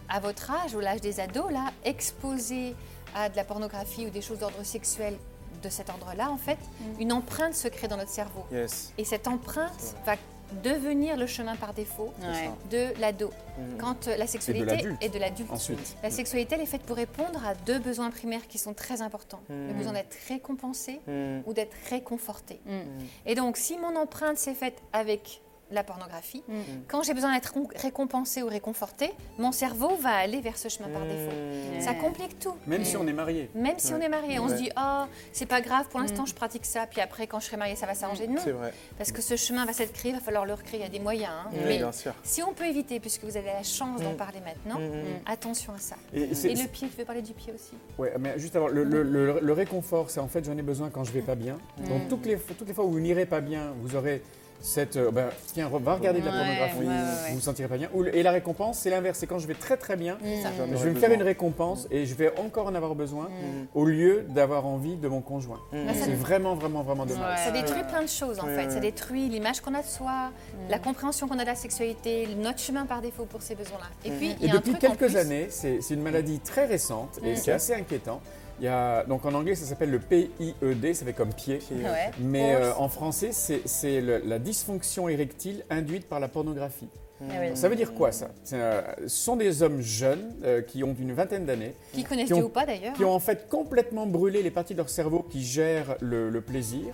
à 0.09 0.19
votre 0.21 0.51
âge, 0.51 0.75
ou 0.75 0.81
l'âge 0.81 1.01
des 1.01 1.21
ados, 1.21 1.51
là, 1.53 1.67
exposé 1.85 2.75
à 3.15 3.29
de 3.29 3.37
la 3.37 3.45
pornographie 3.45 4.07
ou 4.07 4.11
des 4.11 4.21
choses 4.23 4.39
d'ordre 4.41 4.63
sexuel 4.65 5.15
de 5.63 5.69
cet 5.69 5.89
ordre-là, 5.91 6.31
en 6.31 6.37
fait, 6.37 6.59
une 6.99 7.13
empreinte 7.13 7.55
se 7.55 7.69
crée 7.69 7.87
dans 7.89 7.97
notre 7.97 8.11
cerveau. 8.11 8.45
Yes. 8.51 8.93
Et 8.99 9.05
cette 9.05 9.29
empreinte 9.29 9.95
va 10.07 10.15
devenir 10.63 11.17
le 11.17 11.27
chemin 11.27 11.57
par 11.57 11.73
défaut 11.75 12.13
Ouais. 12.23 12.51
de 12.71 13.01
l'ado. 13.01 13.29
Mm. 13.59 13.77
Quand 13.79 14.09
euh, 14.09 14.17
la 14.17 14.27
sexualité 14.27 14.87
est 15.01 15.09
de 15.09 15.19
l'adulte. 15.19 15.51
Ensuite. 15.51 15.97
La 16.03 16.11
sexualité, 16.11 16.55
elle 16.57 16.63
est 16.63 16.67
faite 16.67 16.83
pour 16.83 16.97
répondre 16.97 17.45
à 17.47 17.55
deux 17.55 17.79
besoins 17.79 18.11
primaires 18.11 18.47
qui 18.49 18.59
sont 18.59 18.75
très 18.75 19.03
importants. 19.03 19.41
Le 19.49 19.55
Mhm. 19.73 19.77
besoin 19.79 19.93
d'être 19.93 20.17
récompensé 20.29 21.01
Mm. 21.07 21.41
ou 21.47 21.53
d'être 21.53 21.77
réconforté. 21.89 22.61
Mm. 22.67 22.81
Et 23.27 23.35
donc, 23.35 23.57
si 23.57 23.77
mon 23.79 23.97
empreinte 23.97 24.39
s'est 24.39 24.55
faite 24.55 24.81
avec 24.93 25.41
la 25.71 25.85
pornographie, 25.85 26.43
Mm. 26.49 26.55
quand 26.89 27.03
j'ai 27.03 27.15
besoin 27.15 27.33
d'être 27.35 27.55
récompensé 27.77 28.43
ou 28.43 28.49
réconforté, 28.49 29.11
mon 29.39 29.53
cerveau 29.53 29.97
va 29.97 30.11
aller 30.17 30.41
vers 30.41 30.57
ce 30.59 30.69
chemin 30.69 30.89
par 30.89 31.03
défaut. 31.03 31.31
Mm. 31.77 31.81
Ça 31.81 31.95
complique 31.95 32.39
tout. 32.39 32.55
Même 32.67 32.85
si 32.85 32.97
on 32.97 33.07
est 33.07 33.13
marié. 33.13 33.51
même 33.55 33.79
si 33.79 33.93
on 33.95 34.01
est 34.01 34.09
marié, 34.09 34.39
on 34.39 34.49
se 34.49 34.55
dit 34.55 34.71
oh 34.77 35.05
c'est 35.33 35.47
pas 35.47 35.61
grave 35.61 35.87
pour 35.89 36.01
l'instant 36.01 36.27
je 36.27 36.35
pratique 36.35 36.65
ça 36.67 36.87
puis 36.87 37.01
après 37.01 37.27
quand 37.27 37.41
je 37.41 37.47
serai 37.47 37.57
mariée 37.57 37.77
ça 37.77 37.87
va 37.87 37.95
s'arranger. 37.95 38.27
Non, 38.27 38.41
C'est 38.43 38.51
vrai. 38.53 38.73
parce 38.99 39.13
que 39.13 39.23
ce 39.23 39.37
chemin 39.37 39.65
va 39.65 39.73
s'être 39.73 39.93
créé, 39.93 40.11
il 40.13 40.15
va 40.15 40.21
falloir 40.21 40.45
le 40.47 40.55
recréer. 40.55 40.81
Il 40.81 40.83
y 40.83 40.87
a 40.87 40.91
des 40.91 40.99
moyens. 41.01 41.31
hein. 41.33 41.51
Mais 41.67 41.79
bien 41.79 41.93
sûr. 41.93 42.13
si 42.23 42.43
on 42.43 42.53
peut 42.53 42.67
éviter, 42.67 43.01
puisque 43.01 43.25
vous 43.25 43.37
avez 43.37 43.47
la 43.53 43.63
chance 43.63 44.01
d'en 44.01 44.13
Mm. 44.13 44.17
parler 44.17 44.41
maintenant, 44.41 44.79
Mm. 44.81 45.05
attention 45.27 45.73
à 45.75 45.79
ça. 45.79 45.97
Et 46.13 46.27
le 46.27 46.67
pied, 46.69 46.89
tu 46.89 46.97
veux 46.99 47.05
parler 47.05 47.23
du 47.23 47.33
pied 47.33 47.53
aussi 47.55 47.73
Ouais, 47.99 48.13
mais 48.19 48.39
juste 48.39 48.57
avant, 48.57 48.69
le, 48.69 48.83
le- 48.85 49.03
le- 49.03 49.41
le 49.41 49.53
réconfort, 49.53 50.11
c'est 50.11 50.21
en 50.21 50.29
fait 50.29 50.45
j'en 50.45 50.57
ai 50.57 50.63
besoin 50.63 50.91
quand 50.91 51.05
je 51.05 51.13
vais 51.13 51.23
pas 51.23 51.35
bien. 51.35 51.57
Donc 51.89 52.09
toutes 52.09 52.27
les, 52.27 52.37
toutes 52.39 52.67
les 52.69 52.75
fois 52.75 52.85
où 52.85 52.91
vous 52.91 53.01
n'irez 53.01 53.27
pas 53.27 53.41
bien, 53.41 53.73
vous 53.83 53.95
aurez 53.97 54.23
cette. 54.61 54.97
euh, 54.97 55.11
ben, 55.11 55.29
tiens, 55.53 55.69
re- 55.69 55.83
va 55.83 55.95
regarder 55.95 56.21
de 56.21 56.27
la 56.27 56.33
Ouais, 56.33 56.39
pornographie, 56.39 56.79
ouais, 56.79 56.87
ouais, 56.87 56.93
vous 56.95 57.25
ouais. 57.29 57.33
vous 57.35 57.41
sentirez 57.41 57.69
pas 57.69 57.77
bien. 57.79 57.89
Ou 57.95 58.03
le- 58.03 58.15
et 58.17 58.23
la 58.23 58.31
récompense, 58.31 58.79
c'est 58.79 58.91
l'inverse. 58.91 59.19
C'est 59.19 59.27
quand 59.27 59.39
je 59.39 59.47
vais 59.47 59.55
très 59.55 59.77
très 59.77 59.97
bien. 59.97 60.19
J'en 60.23 60.27
je 60.29 60.63
aurais 60.63 60.67
vais 60.85 60.91
me 60.91 60.95
faire 60.99 61.09
besoin. 61.09 61.15
une 61.15 61.23
récompense 61.23 61.87
et 61.91 62.07
je 62.07 62.15
vais 62.15 62.33
encore 62.39 62.67
en 62.67 62.75
avoir 62.75 62.95
besoin 62.95 63.25
Mm. 63.25 63.67
au 63.75 63.85
lieu 63.85 64.25
d'avoir 64.29 64.67
envie 64.67 64.97
de 64.97 65.09
mon 65.09 65.21
conjoint. 65.21 65.61
Mm. 65.73 65.87
Bah, 65.87 65.95
ça 65.95 66.05
C'est 66.07 66.13
vraiment, 66.15 66.55
vraiment, 66.55 66.83
vraiment 66.83 67.07
dommage. 67.07 67.39
Ouais, 67.39 67.45
Ça 67.45 67.51
détruit 67.51 67.83
plein 67.85 68.03
de 68.03 68.09
choses 68.09 68.41
en 68.41 68.47
Ouais, 68.47 68.55
fait. 68.57 68.67
ouais. 68.67 68.71
Ça 68.71 68.81
détruit 68.81 69.29
l'image 69.29 69.61
qu'on 69.61 69.75
a 69.75 69.83
de 69.83 69.87
soi, 69.87 70.31
la 70.69 70.79
compréhension 70.79 71.29
qu'on 71.29 71.39
a 71.39 71.43
de 71.43 71.47
la 71.49 71.55
sexualité, 71.55 72.29
notre 72.37 72.59
chemin 72.59 72.87
par 72.87 73.01
défaut 73.01 73.25
pour 73.25 73.43
ces 73.43 73.55
besoins-là. 73.55 73.87
Et 74.05 74.11
puis, 74.11 74.37
il 74.41 74.45
Et 74.45 74.49
y 74.49 74.51
a 74.51 74.55
un 74.55 74.57
depuis 74.57 74.73
truc 74.73 74.85
en 74.85 74.89
quelques 74.95 75.11
plus- 75.13 75.17
années, 75.17 75.47
c'est 75.51 75.81
c'est 75.81 75.95
une 75.95 76.03
maladie 76.03 76.39
très 76.41 76.67
récente 76.67 77.19
et 77.25 77.33
Mm. 77.33 77.37
c'est 77.37 77.53
assez 77.53 77.75
inquiétant. 77.75 78.21
Il 78.61 78.65
y 78.65 78.69
a, 78.69 79.05
donc 79.05 79.25
en 79.25 79.33
anglais, 79.33 79.55
ça 79.55 79.65
s'appelle 79.65 79.91
le 79.91 79.99
PIED, 79.99 80.95
ça 80.95 81.05
fait 81.07 81.13
comme 81.15 81.33
pied. 81.33 81.61
Ouais. 81.73 82.11
Mais 82.21 82.55
euh, 82.55 82.75
en 82.77 82.89
français, 82.89 83.31
c'est 83.33 83.63
c'est 83.65 84.01
le- 84.03 84.23
la 84.25 84.39
dysfonction 84.39 85.09
érectile 85.09 85.65
induite 85.71 86.07
par 86.09 86.21
la 86.21 86.29
pornographie. 86.29 86.89
Ah 87.23 87.35
oui. 87.41 87.49
Ça 87.55 87.69
veut 87.69 87.77
dire 87.77 87.93
quoi 87.93 88.13
ça? 88.13 88.29
C'est, 88.45 88.57
euh, 88.59 88.81
Ce 89.03 89.09
sont 89.09 89.37
des 89.37 89.63
hommes 89.63 89.83
jeunes 89.83 90.35
euh, 90.43 90.63
qui 90.63 90.83
ont 90.85 90.97
une 90.99 91.13
vingtaine 91.13 91.45
d'années, 91.45 91.75
Qui 91.93 92.03
connaissent 92.05 92.29
Qui 92.29 92.33
ont- 92.33 92.37
Dieu 92.37 92.45
ou 92.47 92.49
pas 92.49 92.65
d'ailleurs. 92.65 92.95
qui 92.95 93.05
ont 93.05 93.13
en 93.15 93.19
fait 93.21 93.47
complètement 93.51 94.07
brûlé 94.07 94.43
les 94.43 94.51
parties 94.51 94.73
de 94.73 94.79
leur 94.79 94.89
cerveau 94.89 95.23
qui 95.31 95.43
gèrent 95.45 95.97
le, 96.01 96.31
le 96.31 96.41
plaisir 96.41 96.87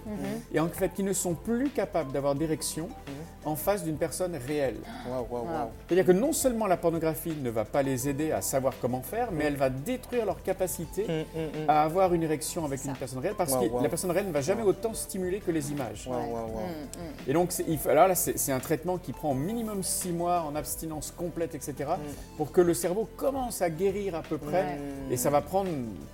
et 0.53 0.59
en 0.59 0.67
fait 0.69 0.89
qui 0.95 1.05
ne 1.05 1.13
sont 1.13 1.35
plus 1.35 1.69
capables 1.71 2.11
d'avoir 2.13 2.35
d'érection 2.35 2.89
en 3.47 3.57
face 3.57 3.83
d'une 3.85 3.97
personne 3.97 4.37
réelle. 4.47 4.77
Waouh, 5.09 5.27
waouh, 5.31 5.45
waouh. 5.47 5.69
C'est-à-dire 5.87 6.05
que 6.05 6.13
non 6.13 6.33
seulement 6.33 6.67
la 6.67 6.77
pornographie 6.77 7.35
ne 7.41 7.49
va 7.49 7.65
pas 7.65 7.83
les 7.83 8.09
aider 8.09 8.33
à 8.33 8.43
savoir 8.43 8.75
comment 8.83 9.01
faire, 9.03 9.31
mais 9.33 9.45
elle 9.45 9.57
va 9.57 9.71
détruire 9.71 10.27
leur 10.27 10.43
capacité 10.43 11.05
Mm, 11.07 11.11
mm, 11.39 11.43
mm. 11.65 11.71
à 11.71 11.83
avoir 11.83 12.13
une 12.13 12.23
érection 12.25 12.65
avec 12.65 12.81
Ça. 12.81 12.89
une 12.91 12.97
personne 12.97 13.21
réelle 13.21 13.35
parce 13.39 13.55
que 13.55 13.83
la 13.83 13.89
personne 13.89 14.11
réelle 14.11 14.27
ne 14.29 14.33
va 14.33 14.41
jamais 14.41 14.63
autant 14.63 14.93
stimuler 14.95 15.39
que 15.41 15.51
les 15.51 15.71
images. 15.73 16.09
Mm, 16.09 17.29
Et 17.29 17.33
donc, 17.33 17.53
c'est- 17.53 17.65
il 17.69 17.79
faut- 17.79 17.89
alors 17.89 18.09
là, 18.09 18.15
c'est 18.15 18.53
un 18.53 18.61
traitement 18.61 18.99
qui 18.99 19.13
prend 19.13 19.31
au 19.31 19.35
minimum 19.35 19.83
six 19.83 20.11
mois 20.11 20.43
en 20.43 20.55
abstinence 20.57 21.13
complète, 21.17 21.55
etc., 21.55 21.91
pour 22.37 22.53
que 22.53 22.61
le 22.61 22.75
cerveau 22.75 23.09
commence 23.17 23.63
à 23.63 23.71
guérir 23.71 24.15
à 24.17 24.23
peu 24.23 24.39
près. 24.39 24.63
Ouais. 24.65 24.79
Et 25.13 25.17
ça 25.17 25.31
va 25.31 25.41
prendre 25.41 25.71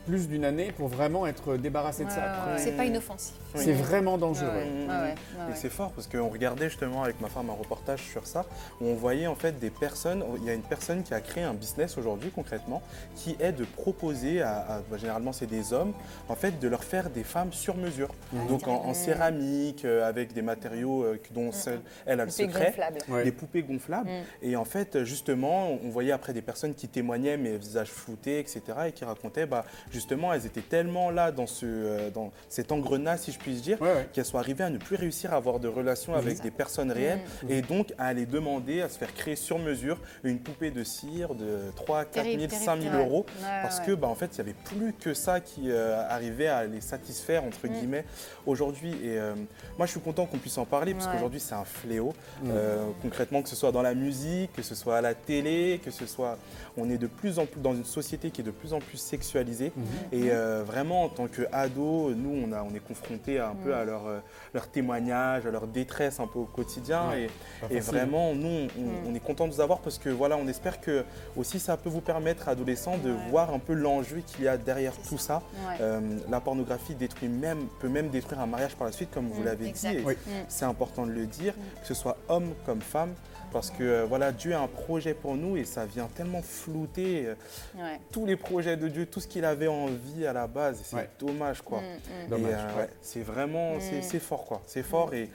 plus 0.06 0.28
d'une 0.28 0.44
année 0.44 0.72
pour 0.72 0.88
vraiment 0.88 1.26
être 1.26 1.56
débarrassé 1.56 2.04
de 2.04 2.10
ça. 2.10 2.16
Ouais, 2.16 2.22
après. 2.26 2.52
ouais. 2.52 2.58
C'est 2.58 2.72
pas 2.76 2.84
inoffensif. 2.84 3.34
Oui. 3.54 3.62
C'est 3.64 3.72
vraiment 3.72 4.18
dangereux. 4.18 4.48
ouais, 4.48 4.64
Mm. 4.64 4.88
ouais, 4.88 4.94
ouais, 4.96 5.52
Et 5.52 5.54
c'est 5.54 5.70
fort 5.70 5.92
parce 5.92 6.06
qu'on 6.06 6.28
regardait 6.28 6.68
justement 6.68 7.02
avec 7.02 7.20
ma 7.22 7.28
femme 7.28 7.48
un 7.50 7.54
reportage 7.54 8.02
sur 8.02 8.26
ça 8.26 8.44
où 8.80 8.86
on 8.86 8.94
voyait 8.94 9.26
en 9.26 9.34
fait 9.34 9.58
des 9.58 9.70
personnes. 9.70 10.22
Il 10.38 10.44
y 10.44 10.50
a 10.50 10.54
une 10.54 10.62
personne 10.62 11.02
qui 11.02 11.14
a 11.14 11.20
créé 11.20 11.42
un 11.44 11.54
business 11.54 11.96
aujourd'hui 11.96 12.30
concrètement 12.30 12.82
qui 13.16 13.36
est 13.40 13.52
de 13.52 13.64
proposer 13.64 14.42
à, 14.42 14.56
à- 14.58 14.78
bah, 14.90 14.96
généralement 14.98 15.32
c'est 15.32 15.46
des 15.46 15.72
hommes 15.72 15.92
en 16.28 16.34
fait 16.34 16.58
de 16.58 16.68
leur 16.68 16.84
faire 16.84 17.10
des 17.10 17.24
femmes 17.24 17.52
sur 17.52 17.76
mesure. 17.76 18.08
Donc 18.48 18.66
en, 18.68 18.84
en 18.84 18.94
céramique 18.94 19.84
euh, 19.84 20.06
avec 20.08 20.32
des 20.32 20.42
matériaux 20.42 21.04
euh, 21.04 21.18
dont 21.32 21.52
seule 21.52 21.80
elle 22.06 22.20
a 22.20 22.24
le 22.24 22.30
secret. 22.30 22.66
gonflable. 22.66 22.98
Ouais. 23.08 23.24
Des 23.24 23.32
poupées 23.32 23.62
gonflables. 23.62 24.08
Mm. 24.10 24.22
Et 24.42 24.56
en 24.56 24.64
fait, 24.64 25.04
justement, 25.04 25.70
on 25.84 25.88
voyait 25.88 26.12
après 26.12 26.32
des 26.32 26.42
personnes 26.42 26.74
qui 26.74 26.88
témoignaient, 26.88 27.36
mais 27.36 27.56
visages 27.56 27.90
floutés, 27.90 28.38
etc., 28.38 28.60
et 28.88 28.92
qui 28.92 29.04
racontaient, 29.04 29.46
bah, 29.46 29.64
justement, 29.90 30.32
elles 30.32 30.46
étaient 30.46 30.60
tellement 30.60 31.10
là 31.10 31.30
dans, 31.32 31.46
ce, 31.46 31.64
euh, 31.66 32.10
dans 32.10 32.32
cet 32.48 32.72
engrenage, 32.72 33.20
si 33.20 33.32
je 33.32 33.38
puis 33.38 33.54
dire, 33.54 33.80
Ouais, 33.80 33.92
ouais. 33.92 34.08
qu'elles 34.12 34.24
sont 34.24 34.38
arrivées 34.38 34.64
à 34.64 34.70
ne 34.70 34.78
plus 34.78 34.96
réussir 34.96 35.32
à 35.32 35.36
avoir 35.36 35.60
de 35.60 35.68
relations 35.68 36.14
avec 36.14 36.40
des 36.40 36.50
personnes 36.50 36.90
réelles, 36.92 37.11
et 37.48 37.62
donc 37.62 37.92
à 37.98 38.06
aller 38.06 38.26
demander 38.26 38.82
à 38.82 38.88
se 38.88 38.98
faire 38.98 39.12
créer 39.14 39.36
sur 39.36 39.58
mesure 39.58 39.98
une 40.24 40.38
poupée 40.38 40.70
de 40.70 40.84
cire 40.84 41.34
de 41.34 41.58
3, 41.76 42.04
4 42.04 42.12
Terrible, 42.12 42.40
000, 42.40 42.50
terrible, 42.50 42.64
5 42.66 42.80
000 42.80 42.90
terrible. 42.92 43.08
euros, 43.10 43.26
Ouais, 43.42 43.48
parce 43.62 43.78
ouais. 43.80 43.86
que, 43.86 43.92
bah, 43.92 44.08
en 44.08 44.14
fait, 44.14 44.26
il 44.32 44.34
n'y 44.44 44.50
avait 44.50 44.58
plus 44.64 44.92
que 44.94 45.14
ça 45.14 45.40
qui 45.40 45.70
euh, 45.70 46.02
arrivait 46.08 46.46
à 46.48 46.64
les 46.64 46.80
satisfaire, 46.80 47.44
entre 47.44 47.66
Mm. 47.66 47.70
guillemets, 47.72 48.04
aujourd'hui. 48.46 48.90
Et 49.02 49.18
euh, 49.18 49.34
moi, 49.78 49.86
je 49.86 49.92
suis 49.92 50.00
content 50.00 50.26
qu'on 50.26 50.38
puisse 50.38 50.58
en 50.58 50.64
parler, 50.64 50.94
parce 50.94 51.06
Ouais. 51.06 51.12
qu'aujourd'hui, 51.12 51.40
c'est 51.40 51.54
un 51.54 51.64
fléau. 51.64 52.12
Mm. 52.42 52.48
Euh, 52.50 52.76
concrètement, 53.02 53.42
que 53.42 53.48
ce 53.48 53.56
soit 53.56 53.72
dans 53.72 53.82
la 53.82 53.94
musique, 53.94 54.52
que 54.52 54.62
ce 54.62 54.74
soit 54.74 54.96
à 54.98 55.00
la 55.00 55.14
télé, 55.14 55.80
que 55.84 55.90
ce 55.90 56.06
soit. 56.06 56.38
On 56.76 56.88
est 56.90 56.98
de 56.98 57.06
plus 57.06 57.38
en 57.38 57.46
plus 57.46 57.60
dans 57.60 57.74
une 57.74 57.84
société 57.84 58.30
qui 58.30 58.40
est 58.40 58.44
de 58.44 58.50
plus 58.50 58.72
en 58.72 58.78
plus 58.78 58.96
sexualisée. 58.98 59.72
Mhm. 59.76 59.84
Et 60.12 60.30
euh, 60.30 60.62
vraiment, 60.66 61.04
en 61.04 61.08
tant 61.08 61.26
qu'ado, 61.28 62.14
nous, 62.14 62.42
on, 62.46 62.52
a, 62.52 62.62
on 62.62 62.74
est 62.74 62.80
confrontés 62.86 63.38
un 63.38 63.54
peu 63.54 63.74
à 63.74 63.84
leur, 63.84 64.06
euh, 64.06 64.18
leur 64.54 64.68
témoignage, 64.68 65.46
à 65.46 65.50
leur 65.50 65.66
détresse 65.66 66.18
un 66.20 66.26
peu 66.26 66.38
au 66.38 66.44
quotidien. 66.44 66.91
Ouais, 67.00 67.28
et 67.70 67.80
vraiment, 67.80 68.34
nous, 68.34 68.68
on, 69.06 69.10
on 69.10 69.14
est 69.14 69.20
content 69.20 69.46
de 69.46 69.52
vous 69.52 69.60
avoir 69.60 69.78
parce 69.80 69.98
que 69.98 70.08
voilà, 70.08 70.36
on 70.36 70.46
espère 70.48 70.80
que 70.80 71.04
aussi 71.36 71.58
ça 71.60 71.76
peut 71.76 71.88
vous 71.90 72.00
permettre, 72.00 72.48
adolescents, 72.48 72.98
de 72.98 73.10
Ouais. 73.12 73.30
voir 73.30 73.52
un 73.54 73.58
peu 73.58 73.72
l'enjeu 73.74 74.22
qu'il 74.26 74.44
y 74.44 74.48
a 74.48 74.56
derrière 74.56 74.94
tout 75.08 75.18
ça. 75.18 75.42
Ouais. 75.68 75.76
Euh, 75.80 76.00
la 76.30 76.40
pornographie 76.40 76.94
détruit 76.94 77.28
même, 77.28 77.66
peut 77.80 77.88
même 77.88 78.08
détruire 78.08 78.40
un 78.40 78.46
mariage 78.46 78.74
par 78.76 78.86
la 78.86 78.92
suite, 78.92 79.10
comme 79.12 79.28
vous 79.28 79.42
Mm, 79.42 79.44
l'avez 79.44 79.70
dit. 79.70 79.98
Oui. 80.04 80.14
C'est 80.48 80.64
important 80.64 81.06
de 81.06 81.12
le 81.12 81.26
dire, 81.26 81.54
que 81.80 81.86
ce 81.86 81.94
soit 81.94 82.16
homme 82.28 82.52
comme 82.66 82.80
femme, 82.80 83.14
parce 83.52 83.70
que 83.70 83.82
euh, 83.82 84.04
voilà, 84.08 84.32
Dieu 84.32 84.54
a 84.54 84.60
un 84.60 84.66
projet 84.66 85.12
pour 85.14 85.34
nous 85.36 85.56
et 85.58 85.64
ça 85.64 85.84
vient 85.84 86.08
tellement 86.14 86.40
flouter 86.42 87.26
euh, 87.26 87.34
Ouais. 87.76 88.00
tous 88.10 88.24
les 88.24 88.36
projets 88.36 88.76
de 88.78 88.88
Dieu, 88.88 89.04
tout 89.06 89.20
ce 89.20 89.26
qu'il 89.28 89.44
avait 89.44 89.68
envie 89.68 90.26
à 90.26 90.32
la 90.32 90.46
base. 90.46 90.80
C'est 90.84 90.96
Ouais. 90.96 91.10
dommage, 91.20 91.60
quoi. 91.62 91.80
Mm, 91.80 92.30
mm. 92.30 92.44
Euh, 92.44 92.86
c'est 93.02 93.20
vraiment, 93.22 93.74
Mm. 93.76 93.80
c'est 94.02 94.18
fort, 94.20 94.44
quoi. 94.46 94.62
C'est 94.66 94.82
fort 94.82 95.12
et 95.12 95.28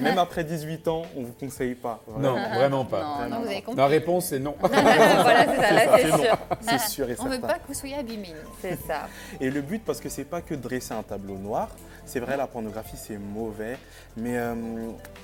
même 0.00 0.18
après 0.18 0.44
18 0.44 0.88
ans, 0.88 1.02
on 1.16 1.22
vous 1.22 1.32
conseille 1.32 1.74
pas. 1.74 2.00
Non, 2.18 2.34
vraiment. 2.54 2.84
pas. 2.84 3.02
Non, 3.02 3.18
Donc, 3.20 3.30
non, 3.30 3.40
vous 3.40 3.46
avez 3.48 3.64
La 3.76 3.86
réponse 3.86 4.32
est 4.32 4.38
non. 4.38 4.54
voilà, 4.60 5.46
c'est 5.46 5.62
ça, 5.62 5.72
là, 5.72 5.98
c'est 5.98 6.22
sûr. 6.22 6.38
C'est 6.60 6.80
sûr 6.80 7.10
et 7.10 7.16
On 7.18 7.24
veut 7.24 7.30
certain. 7.32 7.46
pas 7.48 7.54
que 7.54 7.66
vous 7.68 7.74
soyez 7.74 7.96
abîmés. 7.96 8.34
C'est 8.60 8.78
ça. 8.86 9.08
Et 9.40 9.50
le 9.50 9.60
but, 9.60 9.84
parce 9.84 10.00
que 10.00 10.08
c'est 10.08 10.24
pas 10.24 10.40
que 10.40 10.54
de 10.54 10.60
dresser 10.62 10.94
un 10.94 11.02
tableau 11.02 11.36
noir, 11.36 11.68
c'est 12.04 12.20
vrai, 12.20 12.36
la 12.36 12.46
pornographie 12.46 12.96
c'est 12.96 13.18
mauvais, 13.18 13.78
mais 14.16 14.36
euh, 14.38 14.54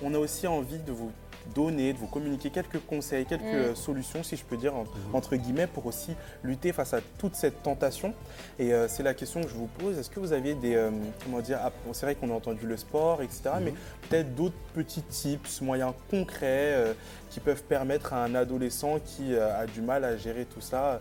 on 0.02 0.14
a 0.14 0.18
aussi 0.18 0.46
envie 0.46 0.78
de 0.78 0.92
vous 0.92 1.10
donner, 1.54 1.92
de 1.92 1.98
vous 1.98 2.06
communiquer 2.06 2.50
quelques 2.50 2.78
conseils, 2.86 3.24
quelques 3.26 3.70
Mm. 3.72 3.74
solutions, 3.76 4.22
si 4.22 4.36
je 4.36 4.44
peux 4.44 4.56
dire, 4.56 4.72
Mhm. 4.74 4.86
entre 5.14 5.36
guillemets, 5.36 5.66
pour 5.66 5.86
aussi 5.86 6.14
lutter 6.42 6.72
face 6.72 6.94
à 6.94 7.00
toute 7.18 7.34
cette 7.34 7.62
tentation. 7.62 8.14
Et 8.58 8.72
euh, 8.72 8.86
c'est 8.88 9.02
la 9.02 9.14
question 9.14 9.40
que 9.42 9.48
je 9.48 9.54
vous 9.54 9.66
pose. 9.78 9.98
Est-ce 9.98 10.10
que 10.10 10.20
vous 10.20 10.32
aviez 10.32 10.54
des, 10.54 10.74
euh, 10.74 10.90
comment 11.24 11.40
dire, 11.40 11.58
ah, 11.62 11.72
c'est 11.92 12.06
vrai 12.06 12.14
qu'on 12.14 12.30
a 12.30 12.34
entendu 12.34 12.66
le 12.66 12.76
sport, 12.76 13.22
etc., 13.22 13.50
Mhm. 13.56 13.64
mais 13.64 13.74
peut-être 14.08 14.34
d'autres 14.34 14.54
petits 14.74 15.02
tips, 15.02 15.60
moyens 15.62 15.92
concrets 16.10 16.72
euh, 16.74 16.92
qui 17.30 17.40
peuvent 17.40 17.62
permettre 17.62 18.12
à 18.12 18.24
un 18.24 18.34
adolescent 18.34 18.98
qui 19.04 19.34
euh, 19.34 19.60
a 19.62 19.66
du 19.66 19.80
mal 19.82 20.04
à 20.04 20.16
gérer 20.16 20.44
tout 20.44 20.60
ça 20.60 21.00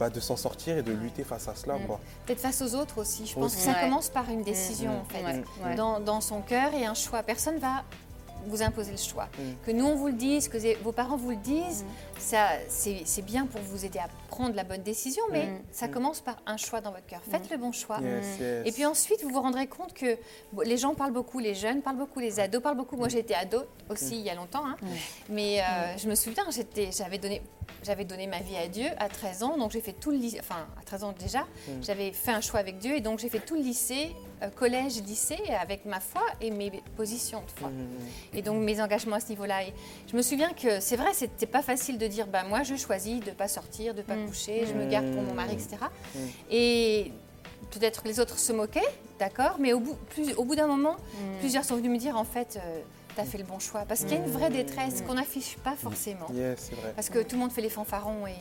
bah, 0.00 0.10
de 0.10 0.18
s'en 0.18 0.34
sortir 0.36 0.76
et 0.76 0.82
de 0.82 0.90
lutter 0.92 1.22
face 1.22 1.46
à 1.46 1.54
cela. 1.54 1.76
Mm. 1.78 1.86
Quoi. 1.86 2.00
Peut-être 2.26 2.40
face 2.40 2.60
aux 2.62 2.74
autres 2.74 2.98
aussi. 2.98 3.26
Je 3.26 3.34
pense 3.34 3.44
Aussi. 3.46 3.56
que 3.58 3.62
ça 3.62 3.78
Ouais. 3.78 3.84
commence 3.88 4.08
par 4.08 4.28
une 4.28 4.42
décision 4.42 4.90
Mm. 4.90 4.96
en 4.96 5.04
fait. 5.68 5.76
Dans, 5.76 6.00
dans 6.00 6.20
son 6.20 6.40
cœur 6.40 6.74
et 6.74 6.84
un 6.84 6.94
choix. 6.94 7.22
Personne 7.22 7.58
va 7.58 7.84
vous 8.46 8.62
imposer 8.62 8.90
le 8.92 8.96
choix. 8.96 9.28
Mm. 9.38 9.42
Que 9.66 9.70
nous 9.72 9.84
on 9.86 9.94
vous 9.96 10.06
le 10.08 10.12
dise, 10.14 10.48
que 10.48 10.58
vos 10.82 10.92
parents 10.92 11.16
vous 11.16 11.30
le 11.30 11.36
disent, 11.36 11.84
ça 12.18 12.48
c'est 12.68 13.22
bien 13.24 13.46
pour 13.46 13.60
vous 13.62 13.84
aider 13.84 13.98
à 13.98 14.08
prendre 14.28 14.54
la 14.54 14.64
bonne 14.64 14.82
décision, 14.82 15.22
mais 15.30 15.46
Mm. 15.46 15.58
ça 15.72 15.88
commence 15.88 16.20
par 16.20 16.36
un 16.46 16.56
choix 16.56 16.80
dans 16.80 16.90
votre 16.90 17.06
cœur. 17.06 17.20
Faites 17.30 17.50
le 17.50 17.56
bon 17.56 17.72
choix. 17.72 17.98
Yes, 18.02 18.38
yes. 18.40 18.62
Et 18.66 18.72
puis 18.72 18.84
ensuite, 18.86 19.22
vous 19.22 19.30
vous 19.30 19.40
rendrez 19.40 19.66
compte 19.66 19.92
que 19.94 20.16
les 20.64 20.76
gens 20.76 20.94
parlent 20.94 21.12
beaucoup, 21.12 21.38
les 21.38 21.54
jeunes 21.54 21.82
parlent 21.82 21.96
beaucoup, 21.98 22.20
les 22.20 22.40
ados 22.40 22.62
parlent 22.62 22.76
beaucoup. 22.76 22.96
Moi, 22.96 23.08
j'ai 23.08 23.18
été 23.20 23.34
ado 23.34 23.62
aussi 23.88 24.16
il 24.16 24.22
y 24.22 24.30
a 24.30 24.34
longtemps. 24.34 24.66
hein. 24.66 24.76
Mais 25.28 25.60
euh, 25.60 25.96
je 25.98 26.08
me 26.08 26.14
souviens, 26.14 26.44
j'étais- 26.50 26.90
j'avais 26.96 27.18
donné, 27.18 27.42
j'avais 27.82 28.04
donné 28.04 28.26
ma 28.26 28.40
vie 28.40 28.56
à 28.56 28.68
Dieu 28.68 28.86
à 28.98 29.08
13 29.08 29.42
ans. 29.42 29.56
Donc 29.56 29.70
j'ai 29.72 29.80
fait 29.80 29.92
tout 29.92 30.10
le 30.10 30.16
lycée, 30.16 30.38
enfin 30.40 30.66
à 30.80 30.84
13 30.84 31.04
ans 31.04 31.14
déjà, 31.18 31.46
j'avais 31.82 32.12
fait 32.12 32.30
un 32.32 32.40
choix 32.40 32.60
avec 32.60 32.78
Dieu. 32.78 32.96
Et 32.96 33.00
donc 33.00 33.18
j'ai 33.18 33.28
fait 33.28 33.40
tout 33.40 33.54
le 33.54 33.62
lycée, 33.62 34.14
collège, 34.50 35.02
lycée, 35.02 35.38
avec 35.60 35.84
ma 35.84 36.00
foi 36.00 36.22
et 36.40 36.50
mes 36.50 36.70
positions 36.96 37.40
de 37.40 37.50
foi. 37.60 37.68
Mm. 37.68 38.36
Et 38.38 38.42
donc 38.42 38.62
mes 38.62 38.80
engagements 38.80 39.16
à 39.16 39.20
ce 39.20 39.28
niveau-là. 39.28 39.64
Et 39.64 39.72
je 40.10 40.16
me 40.16 40.22
souviens 40.22 40.52
que 40.52 40.80
c'est 40.80 40.96
vrai, 40.96 41.12
c'était 41.14 41.46
pas 41.46 41.62
facile 41.62 41.98
de 41.98 42.06
dire, 42.06 42.26
bah 42.26 42.44
moi 42.48 42.62
je 42.62 42.76
choisis 42.76 43.20
de 43.20 43.30
pas 43.30 43.48
sortir, 43.48 43.94
de 43.94 44.02
pas 44.02 44.16
Mm. 44.16 44.26
coucher, 44.28 44.64
je 44.66 44.72
me 44.74 44.86
garde 44.86 45.10
pour 45.12 45.22
mon 45.22 45.34
mari, 45.34 45.52
etc. 45.54 45.76
Mm. 46.14 46.18
Et 46.50 47.12
peut-être 47.70 48.02
que 48.02 48.08
les 48.08 48.20
autres 48.20 48.38
se 48.38 48.52
moquaient, 48.52 48.80
d'accord, 49.18 49.56
mais 49.58 49.72
au 49.72 49.80
bout, 49.80 49.96
plus, 50.10 50.32
au 50.34 50.44
bout 50.44 50.54
d'un 50.56 50.66
moment, 50.66 50.96
plusieurs 51.40 51.64
sont 51.64 51.76
venus 51.76 51.90
me 51.90 51.98
dire, 51.98 52.16
en 52.16 52.24
fait, 52.24 52.58
tu 53.14 53.20
as 53.20 53.24
fait 53.24 53.38
le 53.38 53.44
bon 53.44 53.58
choix. 53.58 53.84
Parce 53.86 54.00
qu'il 54.00 54.10
y 54.12 54.20
a 54.20 54.24
une 54.24 54.30
vraie 54.30 54.50
détresse 54.50 55.02
Mm. 55.02 55.06
qu'on 55.06 55.14
n'affiche 55.14 55.56
pas 55.58 55.74
forcément. 55.76 56.26
C'est 56.56 56.74
vrai. 56.74 56.92
Parce 56.94 57.08
que 57.08 57.20
tout 57.20 57.36
le 57.36 57.40
monde 57.42 57.52
fait 57.52 57.60
les 57.62 57.70
fanfarons 57.70 58.26
et, 58.26 58.32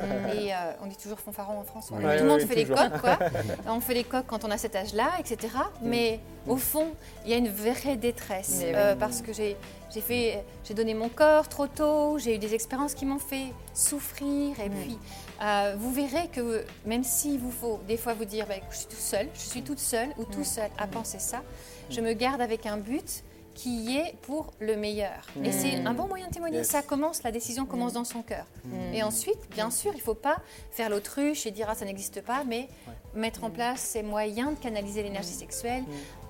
euh, 0.00 0.34
et 0.34 0.52
euh, 0.52 0.56
on 0.82 0.86
dit 0.86 0.96
toujours 0.96 1.18
fanfarons 1.20 1.58
en 1.58 1.64
France. 1.64 1.88
Oui. 1.92 2.02
Tout 2.02 2.24
le 2.24 2.28
monde 2.28 2.40
fait 2.40 2.54
les 2.54 2.64
coques, 2.66 3.00
quoi. 3.00 3.18
on 3.68 3.80
fait 3.80 3.94
les 3.94 4.04
coques 4.04 4.26
quand 4.26 4.44
on 4.44 4.50
a 4.50 4.58
cet 4.58 4.76
âge-là, 4.76 5.10
etc. 5.18 5.48
Mais 5.82 6.20
au 6.46 6.56
fond, 6.56 6.88
il 7.24 7.30
y 7.30 7.34
a 7.34 7.36
une 7.36 7.48
vraie 7.50 7.96
détresse 7.96 8.60
euh, 8.62 8.94
parce 8.94 9.20
que 9.22 9.32
j'ai 9.32 9.56
j'ai 9.92 10.00
fait, 10.00 10.44
j'ai 10.64 10.74
donné 10.74 10.92
mon 10.92 11.08
corps 11.08 11.48
trop 11.48 11.68
tôt, 11.68 12.18
j'ai 12.18 12.34
eu 12.34 12.38
des 12.38 12.52
expériences 12.52 12.94
qui 12.94 13.06
m'ont 13.06 13.20
fait 13.20 13.52
souffrir 13.74 14.58
et 14.58 14.68
puis 14.68 14.98
euh, 15.40 15.76
vous 15.78 15.92
verrez 15.92 16.26
que 16.32 16.64
même 16.84 17.04
s'il 17.04 17.38
vous 17.38 17.52
faut 17.52 17.78
des 17.86 17.96
fois 17.96 18.14
vous 18.14 18.24
dire 18.24 18.46
bah, 18.46 18.54
je 18.70 18.76
suis 18.76 18.86
tout 18.86 18.96
seul, 18.98 19.28
je 19.34 19.40
suis 19.40 19.62
toute 19.62 19.78
seule 19.78 20.08
ou 20.18 20.24
tout 20.24 20.42
seul 20.42 20.68
à 20.78 20.86
penser 20.88 21.18
ça, 21.20 21.42
je 21.90 22.00
me 22.00 22.12
garde 22.12 22.40
avec 22.40 22.66
un 22.66 22.76
but 22.76 23.22
qui 23.54 23.96
est 23.96 24.16
pour 24.22 24.52
le 24.58 24.76
meilleur. 24.76 25.26
Et 25.42 25.52
c'est 25.52 25.76
un 25.76 25.94
bon 25.94 26.06
moyen 26.06 26.28
de 26.28 26.32
témoigner. 26.32 26.58
Yes. 26.58 26.68
Ça 26.68 26.82
commence, 26.82 27.22
la 27.22 27.32
décision 27.32 27.66
commence 27.66 27.92
dans 27.92 28.04
son 28.04 28.22
cœur. 28.22 28.46
Et 28.92 29.02
ensuite, 29.02 29.38
bien 29.50 29.70
sûr, 29.70 29.92
il 29.94 29.98
ne 29.98 30.02
faut 30.02 30.14
pas 30.14 30.36
faire 30.70 30.90
l'autruche 30.90 31.46
et 31.46 31.50
dire 31.50 31.68
ah, 31.70 31.74
ça 31.74 31.84
n'existe 31.84 32.20
pas, 32.22 32.44
mais 32.44 32.68
mettre 33.14 33.44
en 33.44 33.50
place 33.50 33.80
ces 33.80 34.02
moyens 34.02 34.56
de 34.56 34.62
canaliser 34.62 35.02
l'énergie 35.02 35.28
sexuelle, 35.28 35.84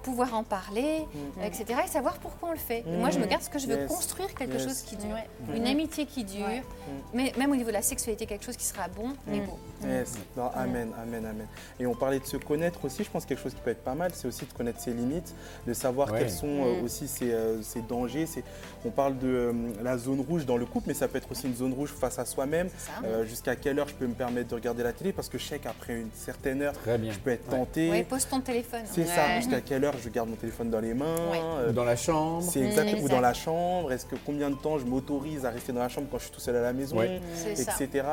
pouvoir 0.04 0.34
en 0.34 0.44
parler, 0.44 0.98
etc. 1.42 1.64
Et 1.84 1.88
savoir 1.88 2.18
pourquoi 2.18 2.50
on 2.50 2.52
le 2.52 2.58
fait. 2.58 2.84
Moi, 2.86 3.10
je 3.10 3.18
me 3.18 3.26
garde 3.26 3.42
ce 3.42 3.50
que 3.50 3.58
je 3.58 3.66
veux 3.66 3.74
Yes. 3.76 3.88
construire 3.88 4.32
quelque 4.34 4.52
Yes. 4.54 4.64
chose 4.64 4.80
qui 4.82 4.96
dure. 4.96 5.08
Ouais. 5.48 5.56
Une 5.56 5.66
amitié 5.66 6.06
qui 6.06 6.22
dure, 6.24 6.46
Ouais. 6.46 6.62
mais 7.12 7.32
même 7.38 7.50
au 7.50 7.56
niveau 7.56 7.68
de 7.70 7.74
la 7.74 7.82
sexualité, 7.82 8.26
quelque 8.26 8.44
chose 8.44 8.56
qui 8.56 8.64
sera 8.66 8.86
bon 8.88 9.14
et 9.32 9.40
beau. 9.40 9.58
Yes. 9.86 10.14
Non, 10.36 10.50
amen, 10.54 10.90
amen, 11.02 11.24
amen. 11.26 11.46
Et 11.80 11.86
on 11.86 11.94
parlait 11.94 12.20
de 12.20 12.24
se 12.26 12.36
connaître 12.36 12.84
aussi, 12.84 13.02
je 13.04 13.10
pense 13.10 13.24
que 13.24 13.30
quelque 13.30 13.42
chose 13.42 13.54
qui 13.54 13.60
peut 13.60 13.70
être 13.70 13.82
pas 13.84 13.94
mal, 13.94 14.12
c'est 14.14 14.28
aussi 14.28 14.44
de 14.46 14.52
connaître 14.52 14.80
ses 14.80 14.92
limites, 14.92 15.34
de 15.66 15.72
savoir 15.74 16.12
Ouais. 16.12 16.20
quels 16.20 16.30
sont 16.30 16.46
euh, 16.46 16.80
Mm. 16.80 16.84
aussi 16.84 17.08
ses, 17.08 17.32
euh, 17.32 17.62
ses 17.62 17.80
dangers. 17.80 18.26
On 18.84 18.90
parle 18.90 19.18
de 19.18 19.26
euh, 19.28 19.52
la 19.82 19.96
zone 19.98 20.20
rouge 20.20 20.44
dans 20.46 20.56
le 20.56 20.66
couple, 20.66 20.88
mais 20.88 20.94
ça 20.94 21.08
peut 21.08 21.18
être 21.18 21.30
aussi 21.30 21.46
une 21.46 21.54
zone 21.56 21.72
rouge 21.72 21.90
face 21.90 22.18
à 22.18 22.24
soi-même. 22.26 22.68
Euh, 23.04 23.24
Jusqu'à 23.24 23.56
quelle 23.56 23.78
heure 23.78 23.88
je 23.88 23.94
peux 23.94 24.06
me 24.06 24.14
permettre 24.14 24.48
de 24.50 24.54
regarder 24.54 24.82
la 24.82 24.92
télé? 24.92 25.12
Parce 25.12 25.28
que 25.28 25.38
je 25.38 25.44
sais 25.44 25.58
qu'après 25.58 25.94
une 26.00 26.10
certaine 26.14 26.62
heure, 26.62 26.72
Très 26.74 26.98
bien. 26.98 27.12
je 27.12 27.18
peux 27.18 27.30
être 27.30 27.48
tenté. 27.48 27.90
Ouais, 27.90 28.04
pose 28.04 28.26
ton 28.28 28.40
téléphone. 28.40 28.82
C'est 28.84 29.06
ça, 29.06 29.36
jusqu'à 29.40 29.60
quelle 29.60 29.84
heure 29.84 29.93
je 30.02 30.08
garde 30.08 30.28
mon 30.28 30.36
téléphone 30.36 30.70
dans 30.70 30.80
les 30.80 30.94
mains 30.94 31.04
Ouais. 31.30 31.40
euh, 31.42 31.72
dans 31.72 31.84
la 31.84 31.96
chambre. 31.96 32.42
c'est 32.42 32.60
exact, 32.60 32.92
Mm, 33.00 33.04
ou 33.04 33.08
dans 33.08 33.20
la 33.20 33.34
chambre, 33.34 33.92
est-ce 33.92 34.06
que 34.06 34.16
combien 34.24 34.50
de 34.50 34.54
temps 34.56 34.78
je 34.78 34.84
m'autorise 34.84 35.44
à 35.46 35.50
rester 35.50 35.72
dans 35.72 35.80
la 35.80 35.88
chambre 35.88 36.06
quand 36.10 36.18
je 36.18 36.24
suis 36.24 36.32
tout 36.32 36.40
seul 36.40 36.56
à 36.56 36.62
la 36.62 36.72
maison, 36.72 36.96
Ouais. 36.96 37.20
C'est 37.34 37.56
ça. 37.56 37.72
etc. 37.80 38.04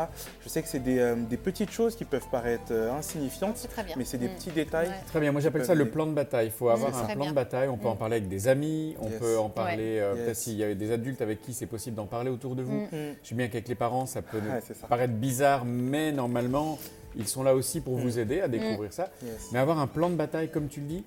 Je 0.44 0.50
sais 0.50 0.62
que 0.62 0.68
c'est 0.68 0.80
des, 0.80 1.00
euh, 1.00 1.16
des 1.16 1.38
petites 1.38 1.72
choses 1.72 1.96
qui 1.96 2.06
peuvent 2.06 2.28
paraître 2.32 2.72
euh, 2.72 2.92
insignifiantes, 2.94 3.58
C'est 3.58 3.68
très 3.68 3.84
bien. 3.84 3.96
mais 3.98 4.06
c'est 4.06 4.18
des 4.18 4.28
Mm. 4.28 4.36
petits 4.36 4.52
détails. 4.52 4.88
Ouais. 4.88 4.94
Très 5.08 5.20
bien, 5.20 5.32
moi 5.32 5.42
j'appelle 5.42 5.66
ça 5.66 5.76
le 5.76 5.90
plan 5.90 6.06
de 6.08 6.14
bataille. 6.14 6.48
Il 6.48 6.52
faut 6.52 6.70
avoir 6.70 6.94
c'est 6.94 7.04
un 7.12 7.16
plan 7.16 7.24
bien. 7.24 7.30
de 7.32 7.36
bataille. 7.36 7.68
On 7.70 7.78
peut 7.78 7.88
en 7.88 7.96
Mm. 7.96 7.98
parler 7.98 8.16
avec 8.18 8.30
des 8.30 8.48
amis, 8.48 8.96
on 9.02 9.10
Yes. 9.10 9.20
peut 9.20 9.38
en 9.38 9.50
parler, 9.50 10.00
euh, 10.00 10.14
Yes. 10.16 10.24
peut-être 10.26 10.38
s'il 10.38 10.58
y 10.58 10.64
a 10.64 10.74
des 10.74 10.92
adultes 10.92 11.22
avec 11.22 11.42
qui 11.42 11.54
c'est 11.54 11.66
possible 11.66 11.96
d'en 11.96 12.06
parler 12.08 12.30
autour 12.30 12.56
de 12.56 12.64
vous. 12.64 12.74
Mm. 12.74 12.84
Mm. 12.92 13.16
Je 13.24 13.30
sais 13.30 13.36
bien 13.36 13.48
qu'avec 13.48 13.68
les 13.68 13.76
parents, 13.76 14.06
ça 14.06 14.22
peut 14.22 14.40
ça. 14.68 14.88
paraître 14.88 15.14
bizarre, 15.14 15.66
mais 15.66 16.12
normalement, 16.12 16.78
ils 17.16 17.28
sont 17.28 17.44
là 17.44 17.54
aussi 17.56 17.82
pour 17.82 17.98
Mm. 17.98 18.02
vous 18.02 18.20
aider 18.20 18.42
à 18.42 18.48
découvrir 18.48 18.94
ça. 18.94 19.10
Yes. 19.24 19.50
Mais 19.52 19.60
avoir 19.60 19.80
un 19.80 19.88
plan 19.88 20.10
de 20.10 20.16
bataille, 20.16 20.50
comme 20.50 20.68
tu 20.68 20.80
le 20.82 20.86
dis, 20.88 21.04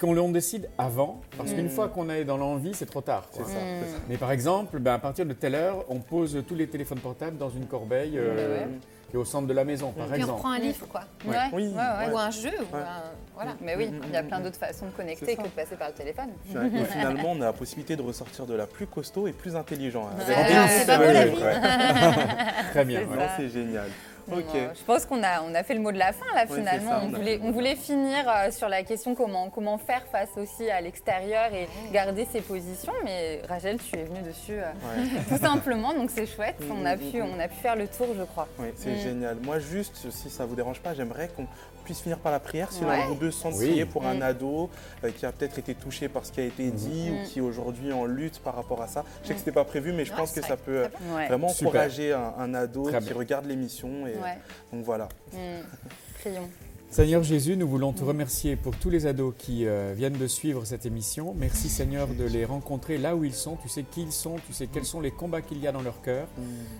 qu'on 0.00 0.12
l'on 0.14 0.30
décide 0.30 0.68
avant, 0.78 1.20
parce 1.36 1.52
qu'une 1.52 1.66
Mm. 1.66 1.70
fois 1.70 1.88
qu'on 1.88 2.08
est 2.10 2.24
dans 2.24 2.36
l'envie, 2.36 2.74
c'est 2.74 2.86
trop 2.86 3.00
tard. 3.00 3.28
quoi. 3.32 3.44
C'est 3.46 3.52
ça, 3.52 3.58
c'est 3.82 3.90
ça. 3.92 3.96
Mais 4.08 4.16
par 4.16 4.30
exemple, 4.32 4.78
ben, 4.78 4.94
à 4.94 4.98
partir 4.98 5.26
de 5.26 5.32
telle 5.32 5.54
heure, 5.54 5.84
on 5.88 6.00
pose 6.00 6.42
tous 6.46 6.54
les 6.54 6.66
téléphones 6.68 7.00
portables 7.00 7.36
dans 7.38 7.50
une 7.50 7.66
corbeille 7.66 8.18
euh, 8.18 8.64
est 9.12 9.16
au 9.16 9.24
centre 9.24 9.46
de 9.46 9.52
la 9.54 9.64
maison, 9.64 9.90
par 9.92 10.04
Puis 10.06 10.14
on 10.14 10.16
exemple. 10.18 10.38
prend 10.40 10.50
un 10.50 10.58
livre, 10.58 10.86
quoi. 10.86 11.00
Ouais, 11.26 11.36
Oui, 11.54 11.68
ouais, 11.68 11.74
ouais. 12.06 12.12
Ou 12.12 12.18
un 12.18 12.30
jeu, 12.30 12.50
ou 12.50 12.76
Ouais. 12.76 12.82
un... 12.82 13.02
Voilà. 13.34 13.52
Mais 13.62 13.76
oui, 13.76 13.86
Mm, 13.88 14.00
il 14.08 14.12
y 14.12 14.16
a 14.16 14.22
mm, 14.22 14.26
plein 14.26 14.40
mm. 14.40 14.42
d'autres 14.42 14.58
façons 14.58 14.86
de 14.86 14.90
connecter 14.90 15.36
que 15.36 15.42
de 15.42 15.48
passer 15.48 15.76
par 15.76 15.88
le 15.88 15.94
téléphone. 15.94 16.28
Et 16.50 16.84
finalement, 16.92 17.30
on 17.32 17.40
a 17.40 17.46
la 17.46 17.52
possibilité 17.52 17.96
de 17.96 18.02
ressortir 18.02 18.44
de 18.46 18.54
la 18.54 18.66
plus 18.66 18.86
costaud 18.86 19.26
et 19.26 19.32
plus 19.32 19.56
intelligent. 19.56 20.06
hein. 20.08 20.22
C'est 20.68 20.86
pas 20.86 20.98
beau, 20.98 21.04
Ouais, 21.04 21.12
la 21.12 21.20
ouais, 21.20 21.30
vie. 21.30 21.36
ouais. 21.42 21.54
Très 22.72 22.84
bien. 22.84 23.00
C'est 23.36 23.48
génial. 23.48 23.86
Euh, 24.32 24.68
Je 24.78 24.84
pense 24.84 25.06
qu'on 25.06 25.22
a, 25.22 25.42
on 25.42 25.54
a 25.54 25.62
fait 25.62 25.74
le 25.74 25.80
mot 25.80 25.92
de 25.92 25.98
la 25.98 26.12
fin 26.12 26.26
là 26.34 26.46
finalement. 26.46 26.90
ça, 26.90 27.00
on, 27.04 27.08
voulait, 27.08 27.40
on 27.42 27.50
voulait 27.50 27.76
finir 27.76 28.24
euh, 28.28 28.50
sur 28.50 28.68
la 28.68 28.82
question 28.82 29.14
comment, 29.14 29.50
comment 29.50 29.78
faire 29.78 30.02
face 30.10 30.30
aussi 30.36 30.70
à 30.70 30.80
l'extérieur 30.80 31.52
et 31.54 31.68
garder 31.92 32.26
ses 32.30 32.40
positions. 32.40 32.92
Mais 33.04 33.40
Rachel, 33.48 33.78
tu 33.78 33.96
es 33.98 34.04
venue 34.04 34.22
dessus 34.22 34.52
euh, 34.52 34.64
Ouais. 34.82 35.22
tout 35.28 35.38
simplement, 35.42 35.94
donc 35.94 36.10
c'est 36.10 36.26
chouette. 36.26 36.56
On 36.70 36.84
a, 36.84 36.96
pu, 36.96 37.22
on 37.22 37.38
a 37.40 37.48
pu 37.48 37.56
faire 37.56 37.76
le 37.76 37.86
tour, 37.88 38.08
je 38.18 38.24
crois. 38.24 38.48
Oui, 38.58 38.68
c'est 38.76 38.90
Mm. 38.90 38.98
génial. 38.98 39.36
Moi, 39.42 39.58
juste, 39.58 40.10
si 40.10 40.28
ça 40.30 40.44
vous 40.44 40.54
dérange 40.56 40.80
pas, 40.80 40.94
j'aimerais 40.94 41.28
qu'on 41.28 41.46
puisse 41.88 42.00
finir 42.02 42.18
par 42.18 42.30
la 42.32 42.38
prière. 42.38 42.70
Si 42.70 42.84
Ouais. 42.84 43.06
vous 43.08 43.14
deux 43.14 43.30
Oui. 43.56 43.66
prier 43.68 43.86
pour 43.86 44.04
un 44.06 44.16
Mm. 44.16 44.22
ado 44.22 44.68
euh, 45.04 45.10
qui 45.10 45.24
a 45.24 45.32
peut-être 45.32 45.58
été 45.58 45.74
touché 45.74 46.08
par 46.10 46.26
ce 46.26 46.32
qui 46.32 46.40
a 46.40 46.44
été 46.44 46.70
dit 46.70 47.10
Mm. 47.10 47.14
ou 47.14 47.24
qui 47.26 47.38
est 47.38 47.42
aujourd'hui 47.42 47.92
en 47.94 48.04
lutte 48.04 48.40
par 48.40 48.54
rapport 48.54 48.82
à 48.82 48.88
ça. 48.88 49.04
Je 49.22 49.28
sais 49.28 49.32
que 49.34 49.38
c'était 49.38 49.52
pas 49.52 49.64
prévu, 49.64 49.92
mais 49.92 50.04
je 50.04 50.10
Ouais, 50.10 50.18
pense 50.18 50.32
que 50.32 50.42
ça 50.42 50.48
vrai. 50.48 50.56
peut 50.66 50.78
euh, 50.84 50.88
vraiment 51.28 51.48
Super. 51.48 51.68
encourager 51.68 52.12
un, 52.12 52.34
un 52.38 52.52
ado 52.54 52.90
Très 52.90 52.98
qui 52.98 53.06
bien. 53.06 53.16
regarde 53.16 53.46
l'émission. 53.46 53.88
Et 54.06 54.16
Ouais. 54.16 54.36
donc 54.70 54.84
voilà. 54.84 55.08
Mm. 55.32 55.38
Prions. 56.20 56.48
Seigneur 56.90 57.22
Jésus, 57.22 57.58
nous 57.58 57.68
voulons 57.68 57.92
te 57.92 58.02
remercier 58.02 58.56
pour 58.56 58.74
tous 58.74 58.88
les 58.88 59.04
ados 59.04 59.34
qui 59.36 59.66
euh, 59.66 59.92
viennent 59.94 60.16
de 60.16 60.26
suivre 60.26 60.64
cette 60.64 60.86
émission. 60.86 61.34
Merci 61.38 61.68
Seigneur 61.68 62.08
de 62.08 62.24
les 62.24 62.46
rencontrer 62.46 62.96
là 62.96 63.14
où 63.14 63.24
ils 63.24 63.34
sont. 63.34 63.56
Tu 63.56 63.68
sais 63.68 63.82
qui 63.82 64.02
ils 64.04 64.12
sont, 64.12 64.36
tu 64.46 64.54
sais 64.54 64.68
quels 64.68 64.86
sont 64.86 65.02
les 65.02 65.10
combats 65.10 65.42
qu'il 65.42 65.58
y 65.58 65.66
a 65.66 65.72
dans 65.72 65.82
leur 65.82 66.00
cœur. 66.00 66.26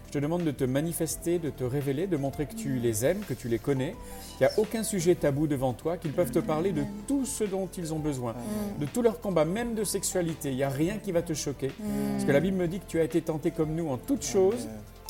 Je 0.07 0.13
te 0.13 0.19
demande 0.19 0.45
de 0.45 0.51
te 0.51 0.65
manifester, 0.65 1.39
de 1.39 1.51
te 1.51 1.63
révéler, 1.63 2.07
de 2.07 2.17
montrer 2.17 2.47
que 2.47 2.55
tu 2.55 2.79
les 2.79 3.05
aimes, 3.05 3.21
que 3.29 3.35
tu 3.35 3.49
les 3.49 3.59
connais, 3.59 3.95
qu'il 4.39 4.47
n'y 4.47 4.53
a 4.53 4.59
aucun 4.59 4.83
sujet 4.83 5.15
tabou 5.15 5.47
devant 5.47 5.75
toi, 5.75 5.99
qu'ils 5.99 6.13
peuvent 6.13 6.33
te 6.33 6.39
parler 6.39 6.73
de 6.73 6.85
tout 7.07 7.27
ce 7.27 7.45
dont 7.45 7.69
ils 7.77 7.93
ont 7.93 7.99
besoin, 7.99 8.35
de 8.81 8.87
tous 8.87 9.03
leurs 9.03 9.21
combats, 9.21 9.45
même 9.45 9.75
de 9.75 9.85
sexualité. 9.85 10.51
Il 10.51 10.57
n'y 10.57 10.63
a 10.63 10.71
rien 10.71 10.97
qui 10.97 11.13
va 11.13 11.21
te 11.21 11.35
choquer. 11.35 11.71
Parce 12.13 12.25
que 12.25 12.33
la 12.33 12.41
Bible 12.41 12.57
me 12.57 12.67
dit 12.67 12.81
que 12.81 12.87
tu 12.89 12.99
as 12.99 13.05
été 13.05 13.21
tenté 13.21 13.51
comme 13.51 13.75
nous 13.75 13.89
en 13.91 13.99
toutes 13.99 14.25
choses. 14.25 14.69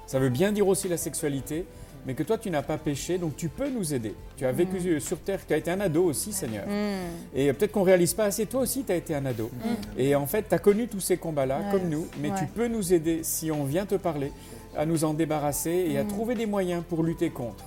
Ça 0.08 0.18
veut 0.18 0.30
bien 0.30 0.50
dire 0.50 0.66
aussi 0.66 0.88
la 0.88 0.96
sexualité, 0.96 1.66
mais 2.06 2.14
que 2.14 2.22
toi 2.22 2.38
tu 2.38 2.50
n'as 2.50 2.62
pas 2.62 2.78
péché, 2.78 3.18
donc 3.18 3.36
tu 3.36 3.48
peux 3.48 3.68
nous 3.68 3.94
aider. 3.94 4.14
Tu 4.36 4.44
as 4.44 4.52
vécu 4.52 5.00
sur 5.00 5.18
terre, 5.18 5.40
tu 5.46 5.52
as 5.54 5.56
été 5.56 5.70
un 5.70 5.80
ado 5.80 6.04
aussi, 6.04 6.32
Seigneur. 6.32 6.66
Mm. 6.66 7.36
Et 7.38 7.52
peut-être 7.52 7.72
qu'on 7.72 7.80
ne 7.80 7.86
réalise 7.86 8.14
pas 8.14 8.24
assez, 8.24 8.46
toi 8.46 8.60
aussi 8.60 8.84
tu 8.84 8.92
as 8.92 8.96
été 8.96 9.14
un 9.14 9.26
ado. 9.26 9.50
Et 9.96 10.14
en 10.14 10.26
fait, 10.26 10.46
tu 10.48 10.54
as 10.54 10.58
connu 10.58 10.88
tous 10.88 11.00
ces 11.00 11.16
combats-là, 11.16 11.58
Ouais. 11.58 11.72
comme 11.72 11.88
nous, 11.88 12.06
mais 12.20 12.30
tu 12.38 12.46
peux 12.46 12.68
nous 12.68 12.92
aider 12.92 13.20
si 13.22 13.50
on 13.50 13.64
vient 13.64 13.86
te 13.86 13.96
parler, 13.96 14.32
à 14.76 14.86
nous 14.86 15.04
en 15.04 15.12
débarrasser 15.12 15.88
et 15.90 15.98
à 15.98 16.04
trouver 16.04 16.34
des 16.34 16.46
moyens 16.46 16.82
pour 16.88 17.02
lutter 17.02 17.30
contre. 17.30 17.64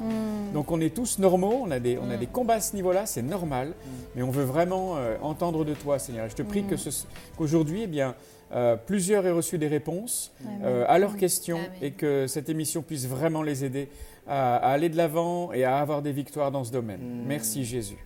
Donc 0.53 0.71
on 0.71 0.79
est 0.79 0.93
tous 0.95 1.19
normaux, 1.19 1.59
on 1.61 1.71
a 1.71 1.79
des, 1.79 1.97
on 1.97 2.09
a 2.09 2.17
des 2.17 2.27
combats 2.27 2.55
à 2.55 2.59
ce 2.61 2.75
niveau-là, 2.75 3.05
c'est 3.05 3.21
normal, 3.21 3.73
mais 4.15 4.23
on 4.23 4.31
veut 4.31 4.43
vraiment 4.43 4.95
euh, 4.97 5.17
entendre 5.21 5.65
de 5.65 5.73
toi, 5.73 5.99
Seigneur. 5.99 6.25
Et 6.25 6.29
je 6.29 6.35
te 6.35 6.41
prie 6.41 6.63
que 6.63 6.75
qu'aujourd'hui, 7.37 7.81
eh 7.83 7.87
bien, 7.87 8.15
euh, 8.53 8.75
plusieurs 8.75 9.25
aient 9.25 9.31
reçu 9.31 9.57
des 9.57 9.67
réponses 9.67 10.31
euh, 10.63 10.85
à 10.87 10.99
leurs 10.99 11.15
questions 11.17 11.57
Amen. 11.57 11.71
et 11.81 11.91
que 11.91 12.27
cette 12.27 12.49
émission 12.49 12.81
puisse 12.81 13.07
vraiment 13.07 13.43
les 13.43 13.63
aider 13.63 13.89
à, 14.27 14.57
à 14.57 14.71
aller 14.71 14.89
de 14.89 14.97
l'avant 14.97 15.51
et 15.53 15.63
à 15.63 15.77
avoir 15.77 16.01
des 16.01 16.12
victoires 16.12 16.51
dans 16.51 16.63
ce 16.63 16.71
domaine. 16.71 17.01
Mm. 17.01 17.27
Merci 17.27 17.65
Jésus. 17.65 17.97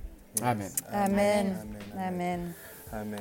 Amen. 0.41 0.71
Amen. 0.91 1.56
Amen. 1.97 2.08
Amen. 2.08 2.54
Amen. 2.91 3.19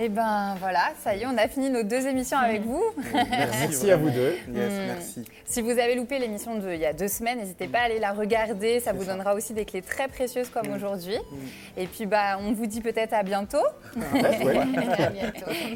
Eh 0.00 0.08
ben 0.08 0.54
voilà, 0.60 0.92
ça 1.02 1.16
y 1.16 1.22
est, 1.22 1.26
on 1.26 1.36
a 1.36 1.48
fini 1.48 1.70
nos 1.70 1.82
deux 1.82 2.06
émissions 2.06 2.36
avec 2.36 2.62
vous. 2.62 2.84
Merci, 3.30 3.90
à 3.90 3.96
vous 3.96 4.10
deux. 4.10 4.34
Yes, 4.54 4.72
hmm. 4.72 4.86
merci. 4.86 5.24
Si 5.44 5.60
vous 5.60 5.70
avez 5.70 5.94
loupé 5.94 6.18
l'émission 6.18 6.56
d'il 6.58 6.76
y 6.76 6.84
a 6.84 6.92
deux 6.92 7.08
semaines, 7.08 7.38
n'hésitez 7.38 7.66
pas 7.66 7.80
à 7.80 7.82
aller 7.82 7.98
la 7.98 8.12
regarder. 8.12 8.80
Ça 8.80 8.92
vous 8.92 9.04
donnera 9.04 9.34
aussi 9.34 9.54
des 9.54 9.64
clés 9.64 9.82
très 9.82 10.06
précieuses 10.06 10.50
comme 10.50 10.68
hmm. 10.68 10.76
aujourd'hui. 10.76 11.16
Et 11.76 11.86
puis 11.86 12.06
bah, 12.06 12.38
on 12.40 12.52
vous 12.52 12.66
dit 12.66 12.80
peut-être 12.80 13.12
à 13.14 13.22
bientôt. 13.24 13.64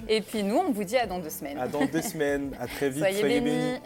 Et 0.09 0.21
puis 0.21 0.45
nous, 0.45 0.57
on 0.57 0.71
vous 0.71 0.85
dit 0.85 0.99
à 0.99 1.07
dans 1.07 1.19
deux 1.19 1.31
semaines. 1.31 1.59
À 1.59 1.67
dans 1.67 1.85
deux 1.85 2.03
semaines. 2.03 2.53
À 2.61 2.67
très 2.67 2.91
vite. 2.91 3.01
Soyez, 3.01 3.41
bénis. 3.41 3.81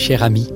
Cher 0.00 0.22
ami, 0.22 0.48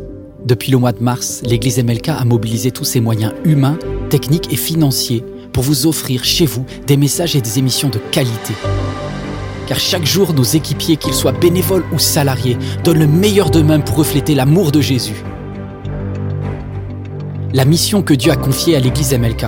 depuis 0.46 0.72
le 0.72 0.78
mois 0.78 0.92
de 0.92 1.02
mars, 1.02 1.42
l'Église 1.44 1.76
MLK 1.84 2.08
a 2.08 2.24
mobilisé 2.24 2.70
tous 2.70 2.84
ses 2.84 3.02
moyens 3.02 3.34
humains, 3.44 3.78
techniques 4.08 4.50
et 4.50 4.56
financiers 4.56 5.22
pour 5.52 5.62
vous 5.62 5.86
offrir 5.86 6.24
chez 6.24 6.46
vous 6.46 6.64
des 6.86 6.96
messages 6.96 7.36
et 7.36 7.42
des 7.42 7.58
émissions 7.58 7.90
de 7.90 7.98
qualité. 8.10 8.54
Car 9.66 9.78
chaque 9.78 10.06
jour, 10.06 10.32
nos 10.32 10.44
équipiers, 10.44 10.96
qu'ils 10.96 11.12
soient 11.12 11.32
bénévoles 11.32 11.84
ou 11.92 11.98
salariés, 11.98 12.56
donnent 12.84 13.00
le 13.00 13.06
meilleur 13.06 13.50
d'eux-mêmes 13.50 13.84
pour 13.84 13.96
refléter 13.96 14.34
l'amour 14.34 14.72
de 14.72 14.80
Jésus. 14.80 15.22
La 17.52 17.66
mission 17.66 18.00
que 18.00 18.14
Dieu 18.14 18.32
a 18.32 18.36
confiée 18.36 18.76
à 18.76 18.80
l'Église 18.80 19.12
MLK 19.12 19.44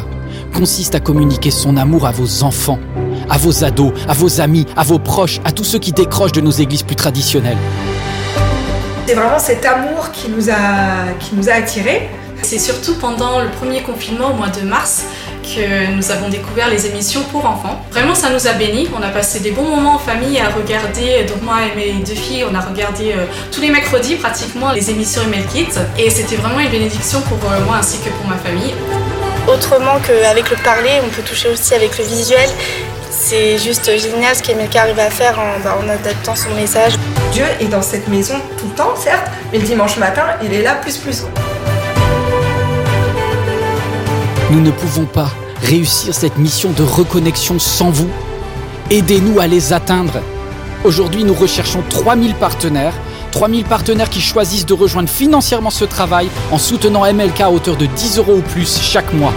consiste 0.52 0.94
à 0.94 1.00
communiquer 1.00 1.50
son 1.50 1.78
amour 1.78 2.06
à 2.06 2.10
vos 2.10 2.42
enfants, 2.42 2.80
à 3.30 3.38
vos 3.38 3.64
ados, 3.64 3.94
à 4.08 4.12
vos 4.12 4.42
amis, 4.42 4.66
à 4.76 4.84
vos 4.84 4.98
proches, 4.98 5.40
à 5.46 5.52
tous 5.52 5.64
ceux 5.64 5.78
qui 5.78 5.92
décrochent 5.92 6.32
de 6.32 6.42
nos 6.42 6.50
églises 6.50 6.82
plus 6.82 6.96
traditionnelles. 6.96 7.56
C'est 9.06 9.14
vraiment 9.14 9.38
cet 9.38 9.64
amour 9.64 10.10
qui 10.10 10.28
nous 10.28 10.50
a, 10.50 11.12
qui 11.20 11.36
nous 11.36 11.48
a 11.48 11.52
attirés. 11.52 12.08
C'est 12.42 12.58
surtout 12.58 12.94
pendant 12.94 13.40
le 13.40 13.48
premier 13.50 13.80
confinement 13.82 14.32
au 14.32 14.34
mois 14.34 14.48
de 14.48 14.62
mars 14.62 15.04
que 15.44 15.92
nous 15.94 16.10
avons 16.10 16.28
découvert 16.28 16.68
les 16.68 16.86
émissions 16.86 17.22
pour 17.30 17.46
enfants. 17.46 17.80
Vraiment, 17.92 18.16
ça 18.16 18.30
nous 18.30 18.48
a 18.48 18.52
bénis. 18.54 18.88
On 18.98 19.02
a 19.02 19.10
passé 19.10 19.38
des 19.38 19.52
bons 19.52 19.62
moments 19.62 19.94
en 19.94 19.98
famille 19.98 20.40
à 20.40 20.48
regarder. 20.48 21.24
Donc 21.24 21.40
moi 21.42 21.58
et 21.72 21.76
mes 21.76 22.04
deux 22.04 22.14
filles, 22.16 22.44
on 22.50 22.54
a 22.56 22.60
regardé 22.60 23.12
euh, 23.12 23.26
tous 23.52 23.60
les 23.60 23.70
mercredis 23.70 24.16
pratiquement 24.16 24.72
les 24.72 24.90
émissions 24.90 25.22
Email 25.22 25.46
Kids. 25.52 25.78
Et 25.98 26.10
c'était 26.10 26.36
vraiment 26.36 26.58
une 26.58 26.70
bénédiction 26.70 27.20
pour 27.20 27.38
euh, 27.50 27.64
moi 27.64 27.76
ainsi 27.76 27.98
que 27.98 28.10
pour 28.10 28.26
ma 28.26 28.36
famille. 28.36 28.74
Autrement 29.46 30.00
qu'avec 30.04 30.50
le 30.50 30.56
parler, 30.64 31.00
on 31.04 31.08
peut 31.10 31.22
toucher 31.22 31.48
aussi 31.48 31.74
avec 31.74 31.96
le 31.96 32.04
visuel. 32.04 32.48
C'est 33.18 33.56
juste 33.56 33.90
génial 33.98 34.36
ce 34.36 34.42
qu'Emelka 34.42 34.82
arrive 34.82 34.98
à 34.98 35.08
faire 35.08 35.36
bah, 35.64 35.78
en, 35.82 35.88
adaptant 35.88 36.36
son 36.36 36.50
message. 36.54 36.92
Dieu 37.32 37.44
est 37.60 37.66
dans 37.66 37.80
cette 37.80 38.08
maison 38.08 38.34
tout 38.58 38.66
le 38.66 38.74
temps, 38.74 38.94
certes, 38.94 39.26
mais 39.50 39.58
le 39.58 39.64
dimanche 39.64 39.96
matin, 39.96 40.22
il 40.42 40.52
est 40.52 40.62
là 40.62 40.74
plus 40.74 40.98
plus. 40.98 41.24
Nous 44.50 44.60
ne 44.60 44.70
pouvons 44.70 45.06
pas 45.06 45.30
réussir 45.62 46.14
cette 46.14 46.36
mission 46.36 46.70
de 46.72 46.82
reconnexion 46.82 47.58
sans 47.58 47.90
vous. 47.90 48.10
Aidez-nous 48.90 49.40
à 49.40 49.46
les 49.46 49.72
atteindre. 49.72 50.20
Aujourd'hui, 50.84 51.24
nous 51.24 51.34
recherchons 51.34 51.82
3000 51.88 52.34
partenaires 52.34 52.94
3000 53.32 53.64
partenaires 53.64 54.08
qui 54.08 54.20
choisissent 54.20 54.66
de 54.66 54.72
rejoindre 54.72 55.08
financièrement 55.08 55.70
ce 55.70 55.84
travail 55.84 56.28
en 56.52 56.58
soutenant 56.58 57.12
MLK 57.12 57.40
à 57.40 57.50
hauteur 57.50 57.76
de 57.76 57.86
10 57.86 58.18
euros 58.18 58.36
ou 58.36 58.40
plus 58.40 58.80
chaque 58.80 59.12
mois. 59.12 59.32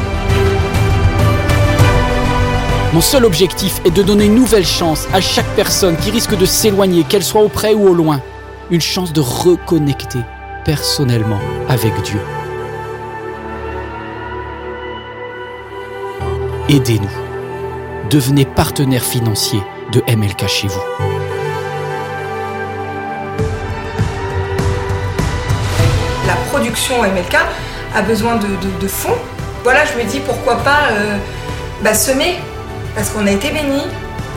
Mon 2.91 3.01
seul 3.01 3.23
objectif 3.23 3.81
est 3.85 3.91
de 3.91 4.01
donner 4.01 4.25
une 4.25 4.33
nouvelle 4.33 4.65
chance 4.65 5.07
à 5.13 5.21
chaque 5.21 5.45
personne 5.55 5.95
qui 5.95 6.09
risque 6.09 6.35
de 6.35 6.45
s'éloigner, 6.45 7.03
qu'elle 7.03 7.23
soit 7.23 7.43
auprès 7.43 7.75
ou 7.75 7.87
au 7.87 7.93
loin. 7.93 8.19
Une 8.71 8.81
chance 8.81 9.13
de 9.13 9.21
reconnecter 9.21 10.17
personnellement 10.65 11.39
avec 11.67 11.93
Dieu. 12.01 12.19
Aidez-nous. 16.67 18.09
Devenez 18.09 18.45
partenaire 18.45 19.03
financier 19.03 19.61
de 19.91 20.01
MLK 20.11 20.47
chez 20.47 20.67
vous. 20.67 20.81
La 26.25 26.33
production 26.49 27.03
MLK 27.03 27.37
a 27.95 28.01
besoin 28.01 28.37
de, 28.37 28.87
fonds. 28.87 29.17
Voilà, 29.63 29.81
je 29.85 30.03
me 30.03 30.09
dis 30.09 30.21
pourquoi 30.21 30.55
pas 30.57 30.89
euh, 30.91 31.17
bah, 31.83 31.93
semer 31.93 32.39
parce 32.99 33.11
qu'on 33.11 33.25
a 33.27 33.31
été 33.31 33.49
bénis. 33.51 33.87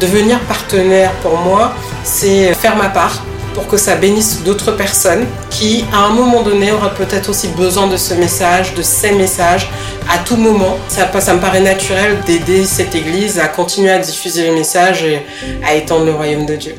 Devenir 0.01 0.39
partenaire 0.43 1.11
pour 1.15 1.37
moi, 1.37 1.75
c'est 2.05 2.55
faire 2.55 2.77
ma 2.77 2.89
part 2.89 3.25
pour 3.55 3.67
que 3.67 3.77
ça 3.77 3.97
bénisse 3.97 4.45
d'autres 4.45 4.71
personnes 4.71 5.27
qui, 5.51 5.85
à 5.93 6.05
un 6.07 6.11
moment 6.11 6.43
donné, 6.43 6.71
auraient 6.71 6.95
peut-être 6.95 7.29
aussi 7.31 7.49
besoin 7.49 7.89
de 7.89 7.97
ce 7.97 8.15
message, 8.15 8.75
de 8.75 8.83
ces 8.83 9.13
messages, 9.13 9.69
à 10.09 10.19
tout 10.19 10.37
moment. 10.37 10.77
Ça, 10.87 11.11
ça 11.21 11.35
me 11.35 11.41
paraît 11.41 11.61
naturel 11.61 12.21
d'aider 12.25 12.65
cette 12.65 12.95
Église 12.95 13.41
à 13.41 13.49
continuer 13.49 13.91
à 13.91 13.99
diffuser 13.99 14.47
le 14.47 14.55
message 14.55 15.03
et 15.03 15.27
à 15.67 15.75
étendre 15.75 16.05
le 16.05 16.13
royaume 16.13 16.47
de 16.47 16.55
Dieu. 16.55 16.77